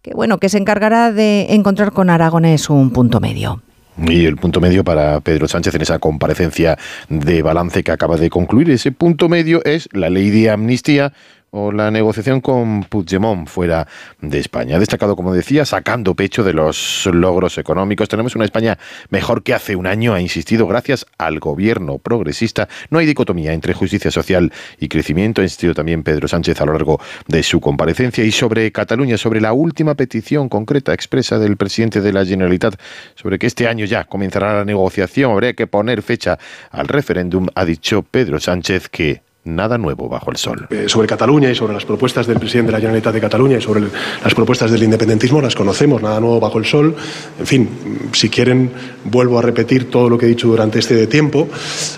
que 0.00 0.14
bueno, 0.14 0.38
que 0.38 0.48
se 0.48 0.56
encargará 0.56 1.12
de 1.12 1.48
encontrar 1.50 1.92
con 1.92 2.08
Aragones 2.08 2.70
un 2.70 2.90
punto 2.90 3.20
medio. 3.20 3.60
Y 3.98 4.26
el 4.26 4.36
punto 4.36 4.60
medio 4.60 4.84
para 4.84 5.20
Pedro 5.20 5.48
Sánchez 5.48 5.74
en 5.74 5.82
esa 5.82 5.98
comparecencia 5.98 6.78
de 7.08 7.42
balance 7.42 7.82
que 7.82 7.92
acaba 7.92 8.16
de 8.16 8.28
concluir, 8.28 8.70
ese 8.70 8.92
punto 8.92 9.28
medio 9.28 9.64
es 9.64 9.88
la 9.92 10.10
ley 10.10 10.30
de 10.30 10.50
amnistía 10.50 11.12
o 11.56 11.72
la 11.72 11.90
negociación 11.90 12.42
con 12.42 12.84
Puigdemont 12.84 13.48
fuera 13.48 13.88
de 14.20 14.38
España. 14.38 14.76
Ha 14.76 14.78
destacado, 14.78 15.16
como 15.16 15.32
decía, 15.32 15.64
sacando 15.64 16.14
pecho 16.14 16.44
de 16.44 16.52
los 16.52 17.06
logros 17.06 17.56
económicos. 17.56 18.10
Tenemos 18.10 18.36
una 18.36 18.44
España 18.44 18.78
mejor 19.08 19.42
que 19.42 19.54
hace 19.54 19.74
un 19.74 19.86
año, 19.86 20.12
ha 20.12 20.20
insistido, 20.20 20.66
gracias 20.66 21.06
al 21.16 21.40
gobierno 21.40 21.96
progresista. 21.96 22.68
No 22.90 22.98
hay 22.98 23.06
dicotomía 23.06 23.54
entre 23.54 23.72
justicia 23.72 24.10
social 24.10 24.52
y 24.78 24.88
crecimiento, 24.88 25.40
ha 25.40 25.44
insistido 25.44 25.72
también 25.72 26.02
Pedro 26.02 26.28
Sánchez 26.28 26.60
a 26.60 26.66
lo 26.66 26.72
largo 26.72 27.00
de 27.26 27.42
su 27.42 27.58
comparecencia. 27.58 28.22
Y 28.22 28.32
sobre 28.32 28.70
Cataluña, 28.70 29.16
sobre 29.16 29.40
la 29.40 29.54
última 29.54 29.94
petición 29.94 30.50
concreta 30.50 30.92
expresa 30.92 31.38
del 31.38 31.56
presidente 31.56 32.02
de 32.02 32.12
la 32.12 32.26
Generalitat, 32.26 32.78
sobre 33.14 33.38
que 33.38 33.46
este 33.46 33.66
año 33.66 33.86
ya 33.86 34.04
comenzará 34.04 34.54
la 34.54 34.64
negociación, 34.66 35.32
habría 35.32 35.54
que 35.54 35.66
poner 35.66 36.02
fecha 36.02 36.38
al 36.70 36.86
referéndum, 36.86 37.46
ha 37.54 37.64
dicho 37.64 38.02
Pedro 38.02 38.40
Sánchez 38.40 38.90
que 38.90 39.25
nada 39.46 39.78
nuevo 39.78 40.08
bajo 40.08 40.30
el 40.30 40.36
sol. 40.36 40.66
Eh, 40.70 40.88
sobre 40.88 41.06
Cataluña 41.08 41.50
y 41.50 41.54
sobre 41.54 41.72
las 41.72 41.84
propuestas 41.84 42.26
del 42.26 42.38
presidente 42.38 42.68
de 42.68 42.72
la 42.72 42.80
Generalitat 42.80 43.14
de 43.14 43.20
Cataluña 43.20 43.58
y 43.58 43.62
sobre 43.62 43.82
las 44.22 44.34
propuestas 44.34 44.70
del 44.70 44.82
independentismo 44.82 45.40
las 45.40 45.54
conocemos, 45.54 46.02
nada 46.02 46.20
nuevo 46.20 46.40
bajo 46.40 46.58
el 46.58 46.66
sol. 46.66 46.94
En 47.38 47.46
fin, 47.46 47.68
si 48.12 48.28
quieren, 48.28 48.70
vuelvo 49.04 49.38
a 49.38 49.42
repetir 49.42 49.88
todo 49.90 50.10
lo 50.10 50.18
que 50.18 50.26
he 50.26 50.28
dicho 50.28 50.48
durante 50.48 50.80
este 50.80 51.06
tiempo, 51.06 51.48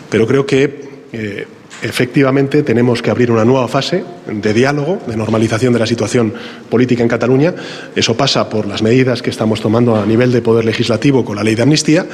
pero 0.08 0.26
creo 0.26 0.46
que. 0.46 0.88
Eh, 1.10 1.46
efectivamente, 1.80 2.64
tenemos 2.64 3.02
que 3.02 3.10
abrir 3.10 3.30
una 3.30 3.44
nueva 3.44 3.68
fase 3.68 4.04
de 4.26 4.52
diálogo, 4.52 5.00
de 5.06 5.16
normalización 5.16 5.72
de 5.72 5.78
la 5.78 5.86
situación 5.86 6.34
política 6.68 7.04
en 7.04 7.08
Cataluña. 7.08 7.54
Eso 7.94 8.16
pasa 8.16 8.48
por 8.48 8.66
las 8.66 8.82
medidas 8.82 9.22
que 9.22 9.30
estamos 9.30 9.60
tomando 9.60 9.94
a 9.94 10.04
nivel 10.04 10.32
de 10.32 10.42
poder 10.42 10.64
legislativo 10.64 11.24
con 11.24 11.36
la 11.36 11.44
ley 11.44 11.54
de 11.54 11.62
amnistía, 11.62 12.04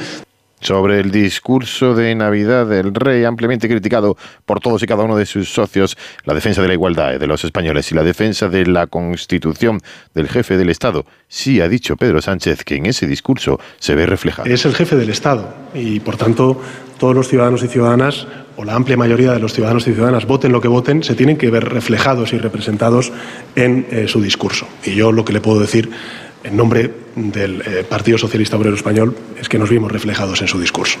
sobre 0.65 0.99
el 0.99 1.11
discurso 1.11 1.93
de 1.93 2.15
Navidad 2.15 2.65
del 2.65 2.93
rey, 2.93 3.23
ampliamente 3.23 3.67
criticado 3.67 4.17
por 4.45 4.59
todos 4.59 4.81
y 4.83 4.87
cada 4.87 5.03
uno 5.03 5.15
de 5.15 5.25
sus 5.25 5.53
socios, 5.53 5.95
la 6.23 6.33
defensa 6.33 6.61
de 6.61 6.67
la 6.67 6.73
igualdad 6.73 7.19
de 7.19 7.27
los 7.27 7.43
españoles 7.43 7.91
y 7.91 7.95
la 7.95 8.03
defensa 8.03 8.49
de 8.49 8.65
la 8.65 8.87
Constitución 8.87 9.79
del 10.13 10.27
jefe 10.27 10.57
del 10.57 10.69
Estado. 10.69 11.05
Sí 11.27 11.61
ha 11.61 11.69
dicho 11.69 11.97
Pedro 11.97 12.21
Sánchez 12.21 12.63
que 12.63 12.75
en 12.75 12.87
ese 12.87 13.07
discurso 13.07 13.59
se 13.79 13.95
ve 13.95 14.05
reflejado. 14.05 14.49
Es 14.49 14.65
el 14.65 14.73
jefe 14.73 14.95
del 14.95 15.09
Estado 15.09 15.53
y, 15.73 15.99
por 15.99 16.17
tanto, 16.17 16.59
todos 16.97 17.13
los 17.13 17.27
ciudadanos 17.27 17.61
y 17.63 17.67
ciudadanas, 17.67 18.25
o 18.57 18.63
la 18.63 18.73
amplia 18.73 18.97
mayoría 18.97 19.33
de 19.33 19.39
los 19.39 19.53
ciudadanos 19.53 19.87
y 19.87 19.93
ciudadanas, 19.93 20.25
voten 20.25 20.51
lo 20.51 20.61
que 20.61 20.67
voten, 20.67 21.03
se 21.03 21.13
tienen 21.13 21.37
que 21.37 21.49
ver 21.49 21.65
reflejados 21.65 22.33
y 22.33 22.37
representados 22.37 23.11
en 23.55 23.85
eh, 23.91 24.07
su 24.07 24.21
discurso. 24.21 24.67
Y 24.83 24.95
yo 24.95 25.11
lo 25.11 25.25
que 25.25 25.33
le 25.33 25.41
puedo 25.41 25.59
decir 25.59 25.91
en 26.45 26.55
nombre 26.55 26.91
del 27.15 27.61
eh, 27.61 27.83
Partido 27.87 28.17
Socialista 28.17 28.57
Obrero 28.57 28.75
Español 28.75 29.15
es 29.39 29.49
que 29.49 29.57
nos 29.57 29.69
vimos 29.69 29.91
reflejados 29.91 30.41
en 30.41 30.47
su 30.47 30.59
discurso. 30.59 30.99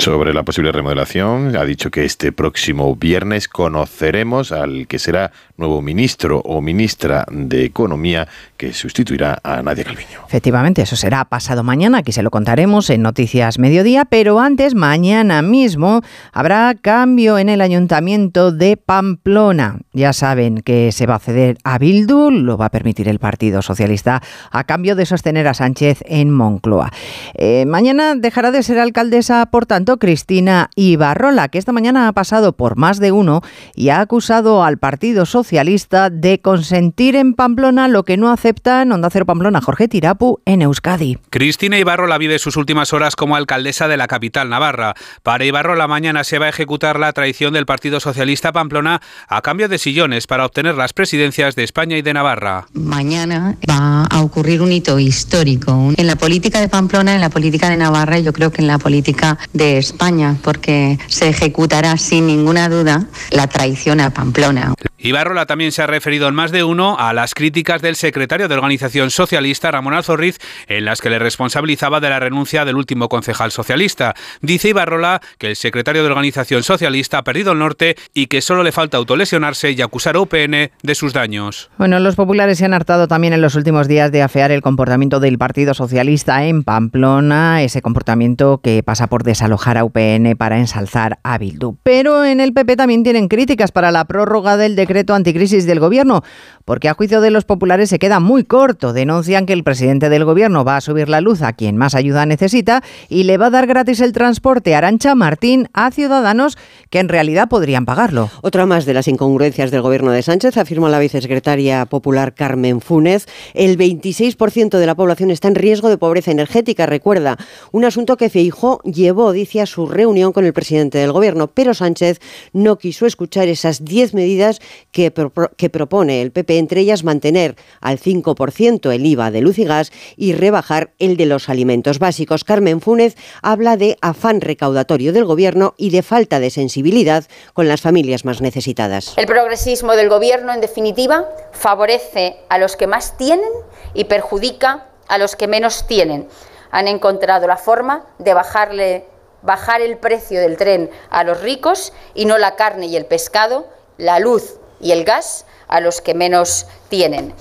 Sobre 0.00 0.32
la 0.32 0.44
posible 0.44 0.72
remodelación, 0.72 1.54
ha 1.56 1.64
dicho 1.66 1.90
que 1.90 2.06
este 2.06 2.32
próximo 2.32 2.96
viernes 2.96 3.48
conoceremos 3.48 4.50
al 4.50 4.86
que 4.86 4.98
será 4.98 5.30
nuevo 5.58 5.82
ministro 5.82 6.40
o 6.40 6.62
ministra 6.62 7.26
de 7.30 7.66
Economía 7.66 8.26
que 8.56 8.72
sustituirá 8.72 9.38
a 9.44 9.62
Nadia 9.62 9.84
Calviño. 9.84 10.20
Efectivamente, 10.26 10.80
eso 10.80 10.96
será 10.96 11.26
pasado 11.26 11.62
mañana, 11.62 11.98
aquí 11.98 12.12
se 12.12 12.22
lo 12.22 12.30
contaremos 12.30 12.88
en 12.88 13.02
Noticias 13.02 13.58
Mediodía, 13.58 14.06
pero 14.06 14.40
antes, 14.40 14.74
mañana 14.74 15.42
mismo, 15.42 16.00
habrá 16.32 16.74
cambio 16.80 17.36
en 17.36 17.50
el 17.50 17.60
Ayuntamiento 17.60 18.52
de 18.52 18.78
Pamplona. 18.78 19.80
Ya 19.92 20.14
saben 20.14 20.62
que 20.62 20.92
se 20.92 21.04
va 21.04 21.16
a 21.16 21.18
ceder 21.18 21.58
a 21.62 21.78
Bildu, 21.78 22.30
lo 22.30 22.56
va 22.56 22.66
a 22.66 22.70
permitir 22.70 23.06
el 23.06 23.18
Partido 23.18 23.60
Socialista, 23.60 24.22
a 24.50 24.64
cambio 24.64 24.96
de 24.96 25.04
sostener 25.04 25.46
a 25.46 25.52
Sánchez 25.52 26.02
en 26.06 26.30
Moncloa. 26.30 26.90
Eh, 27.34 27.66
mañana 27.66 28.14
dejará 28.14 28.50
de 28.50 28.62
ser 28.62 28.78
alcaldesa, 28.78 29.44
por 29.50 29.66
tanto, 29.66 29.89
Cristina 29.98 30.70
Ibarrola, 30.76 31.48
que 31.48 31.58
esta 31.58 31.72
mañana 31.72 32.08
ha 32.08 32.12
pasado 32.12 32.56
por 32.56 32.76
más 32.76 33.00
de 33.00 33.12
uno 33.12 33.42
y 33.74 33.88
ha 33.88 34.00
acusado 34.00 34.64
al 34.64 34.78
Partido 34.78 35.26
Socialista 35.26 36.10
de 36.10 36.40
consentir 36.40 37.16
en 37.16 37.34
Pamplona 37.34 37.88
lo 37.88 38.04
que 38.04 38.16
no 38.16 38.30
acepta 38.30 38.82
en 38.82 38.92
Onda 38.92 39.10
Cero 39.10 39.26
Pamplona 39.26 39.60
Jorge 39.60 39.88
Tirapu 39.88 40.40
en 40.44 40.62
Euskadi. 40.62 41.18
Cristina 41.30 41.78
Ibarrola 41.78 42.18
vive 42.18 42.38
sus 42.38 42.56
últimas 42.56 42.92
horas 42.92 43.16
como 43.16 43.36
alcaldesa 43.36 43.88
de 43.88 43.96
la 43.96 44.08
capital 44.08 44.48
navarra. 44.48 44.94
Para 45.22 45.44
Ibarrola 45.44 45.88
mañana 45.88 46.24
se 46.24 46.38
va 46.38 46.46
a 46.46 46.50
ejecutar 46.50 46.98
la 46.98 47.12
traición 47.12 47.52
del 47.52 47.66
Partido 47.66 48.00
Socialista 48.00 48.52
Pamplona 48.52 49.00
a 49.28 49.42
cambio 49.42 49.68
de 49.68 49.78
sillones 49.78 50.26
para 50.26 50.44
obtener 50.44 50.76
las 50.76 50.92
presidencias 50.92 51.56
de 51.56 51.64
España 51.64 51.96
y 51.96 52.02
de 52.02 52.14
Navarra. 52.14 52.66
Mañana 52.72 53.56
va 53.68 54.04
a 54.04 54.22
ocurrir 54.22 54.62
un 54.62 54.72
hito 54.72 54.98
histórico 54.98 55.92
en 55.96 56.06
la 56.06 56.16
política 56.16 56.60
de 56.60 56.68
Pamplona, 56.68 57.14
en 57.14 57.20
la 57.20 57.30
política 57.30 57.68
de 57.68 57.76
Navarra 57.76 58.18
y 58.18 58.22
yo 58.22 58.32
creo 58.32 58.50
que 58.50 58.62
en 58.62 58.68
la 58.68 58.78
política 58.78 59.38
de 59.52 59.79
España, 59.80 60.36
porque 60.42 60.98
se 61.08 61.28
ejecutará 61.28 61.96
sin 61.96 62.26
ninguna 62.26 62.68
duda 62.68 63.06
la 63.30 63.48
traición 63.48 64.00
a 64.00 64.10
Pamplona. 64.10 64.74
Ibarrola 65.02 65.46
también 65.46 65.72
se 65.72 65.82
ha 65.82 65.86
referido 65.86 66.28
en 66.28 66.34
más 66.34 66.52
de 66.52 66.62
uno 66.62 66.98
a 66.98 67.14
las 67.14 67.34
críticas 67.34 67.80
del 67.80 67.96
secretario 67.96 68.48
de 68.48 68.54
Organización 68.54 69.10
Socialista, 69.10 69.70
Ramón 69.70 69.94
Alzorriz, 69.94 70.38
en 70.68 70.84
las 70.84 71.00
que 71.00 71.08
le 71.08 71.18
responsabilizaba 71.18 72.00
de 72.00 72.10
la 72.10 72.20
renuncia 72.20 72.66
del 72.66 72.76
último 72.76 73.08
concejal 73.08 73.50
socialista. 73.50 74.14
Dice 74.42 74.68
Ibarrola 74.68 75.22
que 75.38 75.48
el 75.48 75.56
secretario 75.56 76.02
de 76.02 76.10
Organización 76.10 76.62
Socialista 76.62 77.18
ha 77.18 77.24
perdido 77.24 77.52
el 77.52 77.58
norte 77.58 77.96
y 78.12 78.26
que 78.26 78.42
solo 78.42 78.62
le 78.62 78.72
falta 78.72 78.98
autolesionarse 78.98 79.70
y 79.70 79.80
acusar 79.80 80.16
a 80.16 80.20
UPN 80.20 80.70
de 80.82 80.94
sus 80.94 81.14
daños. 81.14 81.70
Bueno, 81.78 81.98
los 81.98 82.14
populares 82.14 82.58
se 82.58 82.66
han 82.66 82.74
hartado 82.74 83.08
también 83.08 83.32
en 83.32 83.40
los 83.40 83.54
últimos 83.54 83.88
días 83.88 84.12
de 84.12 84.22
afear 84.22 84.50
el 84.50 84.60
comportamiento 84.60 85.18
del 85.18 85.38
Partido 85.38 85.72
Socialista 85.72 86.44
en 86.44 86.62
Pamplona, 86.62 87.62
ese 87.62 87.80
comportamiento 87.80 88.60
que 88.62 88.82
pasa 88.82 89.06
por 89.06 89.22
desalojar 89.22 89.69
a 89.78 89.84
UPN 89.84 90.36
para 90.36 90.58
ensalzar 90.58 91.18
a 91.22 91.38
Bildu. 91.38 91.76
Pero 91.82 92.24
en 92.24 92.40
el 92.40 92.52
PP 92.52 92.76
también 92.76 93.02
tienen 93.02 93.28
críticas 93.28 93.72
para 93.72 93.90
la 93.90 94.04
prórroga 94.04 94.56
del 94.56 94.76
decreto 94.76 95.14
anticrisis 95.14 95.66
del 95.66 95.80
Gobierno, 95.80 96.22
porque 96.64 96.88
a 96.88 96.94
juicio 96.94 97.20
de 97.20 97.30
los 97.30 97.44
populares 97.44 97.90
se 97.90 97.98
queda 97.98 98.20
muy 98.20 98.44
corto. 98.44 98.92
Denuncian 98.92 99.46
que 99.46 99.52
el 99.52 99.64
presidente 99.64 100.08
del 100.08 100.24
Gobierno 100.24 100.64
va 100.64 100.76
a 100.76 100.80
subir 100.80 101.08
la 101.08 101.20
luz 101.20 101.42
a 101.42 101.52
quien 101.52 101.76
más 101.76 101.94
ayuda 101.94 102.26
necesita 102.26 102.82
y 103.08 103.24
le 103.24 103.38
va 103.38 103.46
a 103.46 103.50
dar 103.50 103.66
gratis 103.66 104.00
el 104.00 104.12
transporte 104.12 104.74
Arancha 104.74 105.14
Martín 105.14 105.68
a 105.72 105.90
ciudadanos 105.90 106.58
que 106.90 106.98
en 106.98 107.08
realidad 107.08 107.48
podrían 107.48 107.84
pagarlo. 107.84 108.30
Otra 108.42 108.66
más 108.66 108.84
de 108.84 108.94
las 108.94 109.08
incongruencias 109.08 109.70
del 109.70 109.82
Gobierno 109.82 110.12
de 110.12 110.22
Sánchez, 110.22 110.56
afirma 110.56 110.88
la 110.88 110.98
vicesecretaria 110.98 111.86
popular 111.86 112.34
Carmen 112.34 112.80
Funes. 112.80 113.26
El 113.54 113.78
26% 113.78 114.78
de 114.78 114.86
la 114.86 114.94
población 114.94 115.30
está 115.30 115.48
en 115.48 115.54
riesgo 115.54 115.88
de 115.88 115.98
pobreza 115.98 116.30
energética, 116.30 116.86
recuerda. 116.86 117.36
Un 117.72 117.84
asunto 117.84 118.16
que 118.16 118.30
Feijó 118.30 118.80
llevó, 118.82 119.32
dice, 119.32 119.59
su 119.66 119.86
reunión 119.86 120.32
con 120.32 120.44
el 120.44 120.52
presidente 120.52 120.98
del 120.98 121.12
Gobierno, 121.12 121.48
pero 121.48 121.74
Sánchez 121.74 122.20
no 122.52 122.78
quiso 122.78 123.06
escuchar 123.06 123.48
esas 123.48 123.84
10 123.84 124.14
medidas 124.14 124.60
que, 124.92 125.12
que 125.56 125.70
propone 125.70 126.22
el 126.22 126.32
PP, 126.32 126.58
entre 126.58 126.80
ellas 126.80 127.04
mantener 127.04 127.56
al 127.80 127.98
5% 127.98 128.92
el 128.92 129.06
IVA 129.06 129.30
de 129.30 129.40
luz 129.40 129.58
y 129.58 129.64
gas 129.64 129.92
y 130.16 130.32
rebajar 130.32 130.92
el 130.98 131.16
de 131.16 131.26
los 131.26 131.48
alimentos 131.48 131.98
básicos. 131.98 132.44
Carmen 132.44 132.80
Funes 132.80 133.16
habla 133.42 133.76
de 133.76 133.96
afán 134.00 134.40
recaudatorio 134.40 135.12
del 135.12 135.24
Gobierno 135.24 135.74
y 135.76 135.90
de 135.90 136.02
falta 136.02 136.40
de 136.40 136.50
sensibilidad 136.50 137.24
con 137.54 137.68
las 137.68 137.80
familias 137.80 138.24
más 138.24 138.40
necesitadas. 138.40 139.14
El 139.16 139.26
progresismo 139.26 139.96
del 139.96 140.08
Gobierno, 140.08 140.52
en 140.52 140.60
definitiva, 140.60 141.28
favorece 141.52 142.36
a 142.48 142.58
los 142.58 142.76
que 142.76 142.86
más 142.86 143.16
tienen 143.16 143.50
y 143.94 144.04
perjudica 144.04 144.86
a 145.08 145.18
los 145.18 145.36
que 145.36 145.48
menos 145.48 145.86
tienen. 145.86 146.28
Han 146.70 146.88
encontrado 146.88 147.46
la 147.46 147.56
forma 147.56 148.04
de 148.18 148.34
bajarle 148.34 149.04
bajar 149.42 149.80
el 149.80 149.96
precio 149.98 150.40
del 150.40 150.56
tren 150.56 150.90
a 151.10 151.24
los 151.24 151.40
ricos 151.40 151.92
y 152.14 152.24
no 152.24 152.38
la 152.38 152.56
carne 152.56 152.86
y 152.86 152.96
el 152.96 153.06
pescado, 153.06 153.68
la 153.96 154.18
luz 154.18 154.56
y 154.80 154.92
el 154.92 155.04
gas 155.04 155.46
a 155.68 155.80
los 155.80 156.00
que 156.00 156.14
menos 156.14 156.66
tienen. 156.88 157.34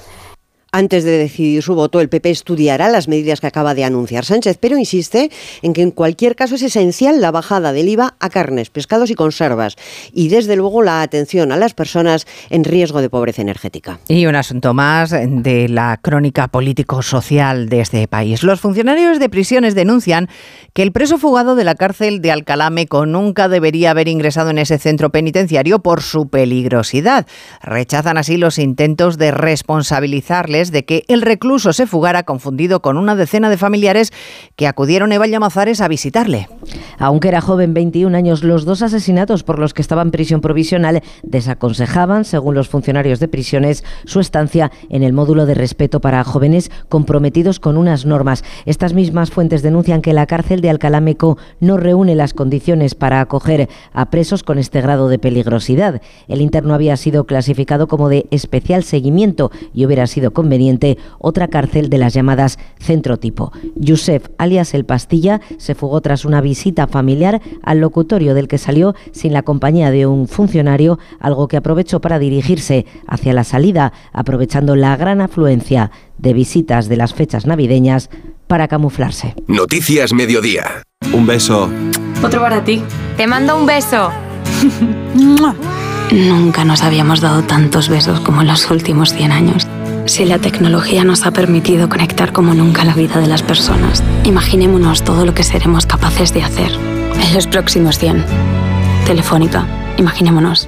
Antes 0.72 1.04
de 1.04 1.18
decidir 1.18 1.64
su 1.64 1.74
voto, 1.74 2.00
el 2.00 2.10
PP 2.10 2.30
estudiará 2.30 2.90
las 2.90 3.08
medidas 3.08 3.42
que 3.42 3.48
acaba 3.48 3.74
de 3.74 3.84
anunciar 3.84 4.24
Sánchez, 4.24 4.60
pero 4.60 4.78
insiste 4.78 5.32
en 5.64 5.74
que 5.74 5.82
en 5.82 5.90
cualquier 5.90 6.36
caso 6.36 6.56
es 6.56 6.62
esencial 6.62 7.22
la 7.22 7.32
bajada 7.32 7.74
del 7.74 7.90
IVA 7.90 8.16
a 8.20 8.30
carnes, 8.30 8.70
pescados 8.70 9.10
y 9.10 9.16
conservas 9.16 9.78
y 10.14 10.30
desde 10.30 10.56
luego 10.56 10.84
la 10.84 11.02
atención 11.02 11.52
a 11.52 11.58
las 11.58 11.74
personas 11.74 12.28
en 12.52 12.64
riesgo 12.64 13.02
de 13.02 13.10
pobreza 13.10 13.42
energética. 13.42 14.00
Y 14.08 14.28
un 14.28 14.36
asunto 14.36 14.76
más 14.76 15.10
de 15.10 15.70
la 15.70 15.98
crónica 16.00 16.48
político-social 16.50 17.68
de 17.68 17.82
este 17.82 18.08
país. 18.08 18.44
Los 18.44 18.60
funcionarios 18.60 19.18
de 19.18 19.30
prisiones 19.30 19.74
denuncian 19.74 20.30
que 20.74 20.84
el 20.84 20.92
preso 20.92 21.18
fugado 21.18 21.56
de 21.56 21.64
la 21.64 21.74
cárcel 21.74 22.22
de 22.22 22.32
Alcalá 22.32 22.70
Meco 22.70 23.08
nunca 23.08 23.50
debería 23.50 23.90
haber 23.92 24.08
ingresado 24.08 24.52
en 24.52 24.60
ese 24.60 24.78
centro 24.78 25.10
penitenciario 25.10 25.80
por 25.80 26.04
su 26.04 26.30
peligrosidad. 26.30 27.26
Rechazan 27.64 28.20
así 28.20 28.38
los 28.38 28.60
intentos 28.60 29.18
de 29.18 29.32
responsabilizarle 29.32 30.59
de 30.68 30.84
que 30.84 31.06
el 31.08 31.22
recluso 31.22 31.72
se 31.72 31.88
fugara 31.88 32.24
confundido 32.24 32.82
con 32.82 32.98
una 32.98 33.16
decena 33.16 33.50
de 33.50 33.58
familiares 33.58 34.12
que 34.58 34.68
acudieron 34.68 35.12
a 35.12 35.16
Eva 35.16 35.28
Llamazares 35.28 35.80
a 35.80 35.88
visitarle. 35.88 36.50
Aunque 37.00 37.30
era 37.30 37.40
joven, 37.40 37.74
21 37.74 38.16
años, 38.16 38.44
los 38.44 38.66
dos 38.66 38.82
asesinatos 38.82 39.44
por 39.44 39.58
los 39.58 39.74
que 39.74 39.82
estaba 39.82 40.02
en 40.02 40.12
prisión 40.12 40.42
provisional 40.42 41.02
desaconsejaban, 41.24 42.26
según 42.26 42.56
los 42.56 42.68
funcionarios 42.68 43.22
de 43.22 43.30
prisiones, 43.30 43.86
su 44.06 44.20
estancia 44.20 44.72
en 44.90 45.04
el 45.04 45.14
módulo 45.14 45.46
de 45.46 45.54
respeto 45.54 46.02
para 46.02 46.24
jóvenes 46.26 46.70
comprometidos 46.90 47.62
con 47.62 47.78
unas 47.78 48.06
normas. 48.06 48.44
Estas 48.66 48.94
mismas 48.94 49.32
fuentes 49.32 49.62
denuncian 49.62 50.02
que 50.02 50.12
la 50.12 50.28
cárcel 50.28 50.60
de 50.60 50.70
Alcalameco 50.70 51.38
no 51.62 51.78
reúne 51.78 52.16
las 52.16 52.34
condiciones 52.34 52.96
para 52.96 53.22
acoger 53.22 53.70
a 53.94 54.10
presos 54.10 54.44
con 54.44 54.60
este 54.60 54.82
grado 54.82 55.08
de 55.08 55.20
peligrosidad. 55.20 56.02
El 56.28 56.42
interno 56.42 56.74
había 56.74 56.98
sido 56.98 57.24
clasificado 57.24 57.88
como 57.88 58.10
de 58.10 58.28
especial 58.30 58.84
seguimiento 58.84 59.52
y 59.74 59.86
hubiera 59.86 60.06
sido 60.06 60.32
conveniente 60.32 60.98
otra 61.18 61.48
cárcel 61.48 61.90
de 61.90 61.98
las 61.98 62.14
llamadas 62.14 62.60
centro 62.78 63.18
tipo. 63.18 63.54
Yusef, 63.76 64.28
alias 64.38 64.74
El 64.74 64.84
Pastilla, 64.84 65.40
se 65.58 65.76
fugó 65.76 66.02
tras 66.02 66.26
una 66.26 66.42
visita 66.42 66.89
familiar 66.90 67.42
al 67.64 67.80
locutorio 67.80 68.34
del 68.34 68.48
que 68.48 68.58
salió 68.58 68.96
sin 69.12 69.34
la 69.34 69.44
compañía 69.44 69.92
de 69.92 70.06
un 70.06 70.28
funcionario, 70.28 71.00
algo 71.20 71.48
que 71.48 71.58
aprovechó 71.58 72.02
para 72.02 72.20
dirigirse 72.20 72.86
hacia 73.08 73.34
la 73.34 73.44
salida, 73.44 73.94
aprovechando 74.12 74.76
la 74.76 74.96
gran 74.98 75.22
afluencia 75.22 75.92
de 76.18 76.34
visitas 76.34 76.90
de 76.90 76.98
las 76.98 77.14
fechas 77.14 77.46
navideñas 77.46 78.10
para 78.48 78.68
camuflarse. 78.68 79.36
Noticias 79.48 80.14
Mediodía. 80.14 80.84
Un 81.14 81.26
beso. 81.26 81.70
Otro 82.24 82.42
para 82.42 82.64
ti. 82.64 82.82
Te 83.16 83.28
mando 83.28 83.56
un 83.56 83.66
beso. 83.66 84.12
Nunca 86.12 86.66
nos 86.66 86.82
habíamos 86.82 87.22
dado 87.22 87.44
tantos 87.44 87.88
besos 87.88 88.20
como 88.22 88.42
en 88.42 88.48
los 88.48 88.70
últimos 88.72 89.14
100 89.14 89.32
años. 89.32 89.68
Si 90.10 90.26
la 90.26 90.40
tecnología 90.40 91.04
nos 91.04 91.28
ha 91.28 91.32
permitido 91.32 91.88
conectar 91.88 92.34
como 92.34 92.56
nunca 92.56 92.84
la 92.84 92.96
vida 92.96 93.20
de 93.20 93.28
las 93.28 93.44
personas, 93.44 94.04
imaginémonos 94.24 95.04
todo 95.04 95.24
lo 95.24 95.36
que 95.36 95.44
seremos 95.44 95.86
capaces 95.86 96.34
de 96.34 96.42
hacer 96.42 96.72
en 96.72 97.34
los 97.36 97.46
próximos 97.46 98.00
100. 98.00 98.26
Telefónica, 99.06 99.68
imaginémonos. 99.98 100.68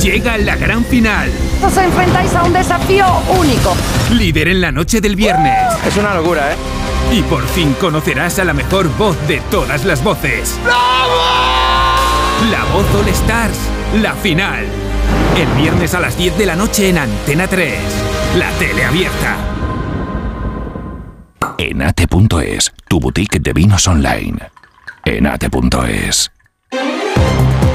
Llega 0.00 0.36
la 0.38 0.56
gran 0.56 0.84
final. 0.84 1.30
Os 1.64 1.76
enfrentáis 1.76 2.34
a 2.34 2.44
un 2.44 2.52
desafío 2.52 3.06
único. 3.38 3.74
Líder 4.10 4.48
en 4.48 4.60
la 4.60 4.72
noche 4.72 5.00
del 5.00 5.16
viernes. 5.16 5.56
Es 5.86 5.96
una 5.96 6.14
locura, 6.14 6.52
¿eh? 6.52 6.56
Y 7.12 7.22
por 7.22 7.46
fin 7.46 7.74
conocerás 7.74 8.38
a 8.38 8.44
la 8.44 8.52
mejor 8.52 8.88
voz 8.96 9.16
de 9.28 9.40
todas 9.50 9.84
las 9.84 10.02
voces. 10.02 10.58
La 12.50 12.64
voz 12.72 12.86
All 12.94 13.08
Stars. 13.08 13.58
La 14.02 14.14
final. 14.14 14.64
El 15.36 15.48
viernes 15.60 15.94
a 15.94 16.00
las 16.00 16.16
10 16.16 16.36
de 16.38 16.46
la 16.46 16.56
noche 16.56 16.88
en 16.88 16.98
Antena 16.98 17.46
3. 17.46 17.78
La 18.36 18.50
tele 18.52 18.84
abierta. 18.84 19.36
Enate.es, 21.58 22.72
tu 22.88 23.00
boutique 23.00 23.38
de 23.38 23.52
vinos 23.52 23.86
online. 23.86 24.38
Enate.es. 25.04 26.30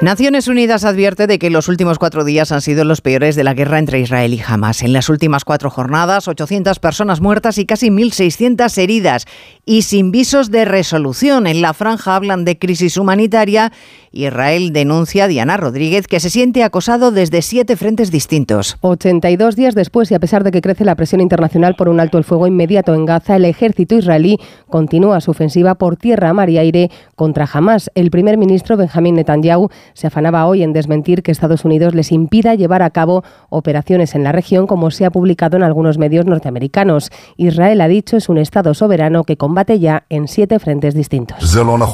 Naciones 0.00 0.46
Unidas 0.46 0.84
advierte 0.84 1.26
de 1.26 1.40
que 1.40 1.50
los 1.50 1.66
últimos 1.66 1.98
cuatro 1.98 2.22
días 2.22 2.52
han 2.52 2.60
sido 2.60 2.84
los 2.84 3.00
peores 3.00 3.34
de 3.34 3.42
la 3.42 3.54
guerra 3.54 3.80
entre 3.80 3.98
Israel 3.98 4.32
y 4.32 4.40
Hamas. 4.40 4.82
En 4.82 4.92
las 4.92 5.08
últimas 5.08 5.44
cuatro 5.44 5.70
jornadas, 5.70 6.28
800 6.28 6.78
personas 6.78 7.20
muertas 7.20 7.58
y 7.58 7.66
casi 7.66 7.90
1.600 7.90 8.78
heridas. 8.78 9.26
Y 9.64 9.82
sin 9.82 10.12
visos 10.12 10.52
de 10.52 10.64
resolución. 10.64 11.48
En 11.48 11.62
la 11.62 11.74
franja 11.74 12.14
hablan 12.14 12.44
de 12.44 12.60
crisis 12.60 12.96
humanitaria. 12.96 13.72
Israel 14.12 14.72
denuncia 14.72 15.24
a 15.24 15.28
Diana 15.28 15.56
Rodríguez 15.56 16.06
que 16.06 16.20
se 16.20 16.30
siente 16.30 16.62
acosado 16.62 17.10
desde 17.10 17.42
siete 17.42 17.76
frentes 17.76 18.12
distintos. 18.12 18.78
82 18.82 19.56
días 19.56 19.74
después 19.74 20.12
y 20.12 20.14
a 20.14 20.20
pesar 20.20 20.44
de 20.44 20.52
que 20.52 20.62
crece 20.62 20.84
la 20.84 20.94
presión 20.94 21.20
internacional 21.20 21.74
por 21.74 21.88
un 21.88 21.98
alto 21.98 22.18
el 22.18 22.24
fuego 22.24 22.46
inmediato 22.46 22.94
en 22.94 23.04
Gaza, 23.04 23.34
el 23.34 23.44
ejército 23.44 23.96
israelí 23.96 24.38
continúa 24.70 25.20
su 25.20 25.32
ofensiva 25.32 25.74
por 25.74 25.96
tierra, 25.96 26.32
mar 26.32 26.48
y 26.50 26.58
aire 26.58 26.90
contra 27.16 27.48
Hamas. 27.52 27.90
El 27.96 28.10
primer 28.10 28.38
ministro 28.38 28.76
Benjamín 28.76 29.16
Netanyahu 29.16 29.68
se 29.94 30.06
afanaba 30.06 30.46
hoy 30.46 30.62
en 30.62 30.72
desmentir 30.72 31.22
que 31.22 31.30
Estados 31.30 31.64
Unidos 31.64 31.94
les 31.94 32.12
impida 32.12 32.54
llevar 32.54 32.82
a 32.82 32.90
cabo 32.90 33.24
operaciones 33.48 34.14
en 34.14 34.24
la 34.24 34.32
región, 34.32 34.66
como 34.66 34.90
se 34.90 35.04
ha 35.04 35.10
publicado 35.10 35.56
en 35.56 35.62
algunos 35.62 35.98
medios 35.98 36.26
norteamericanos. 36.26 37.10
Israel 37.36 37.80
ha 37.80 37.88
dicho 37.88 38.16
es 38.16 38.28
un 38.28 38.38
Estado 38.38 38.74
soberano 38.74 39.24
que 39.24 39.36
combate 39.36 39.78
ya 39.78 40.04
en 40.08 40.28
siete 40.28 40.58
frentes 40.58 40.94
distintos. 40.94 41.38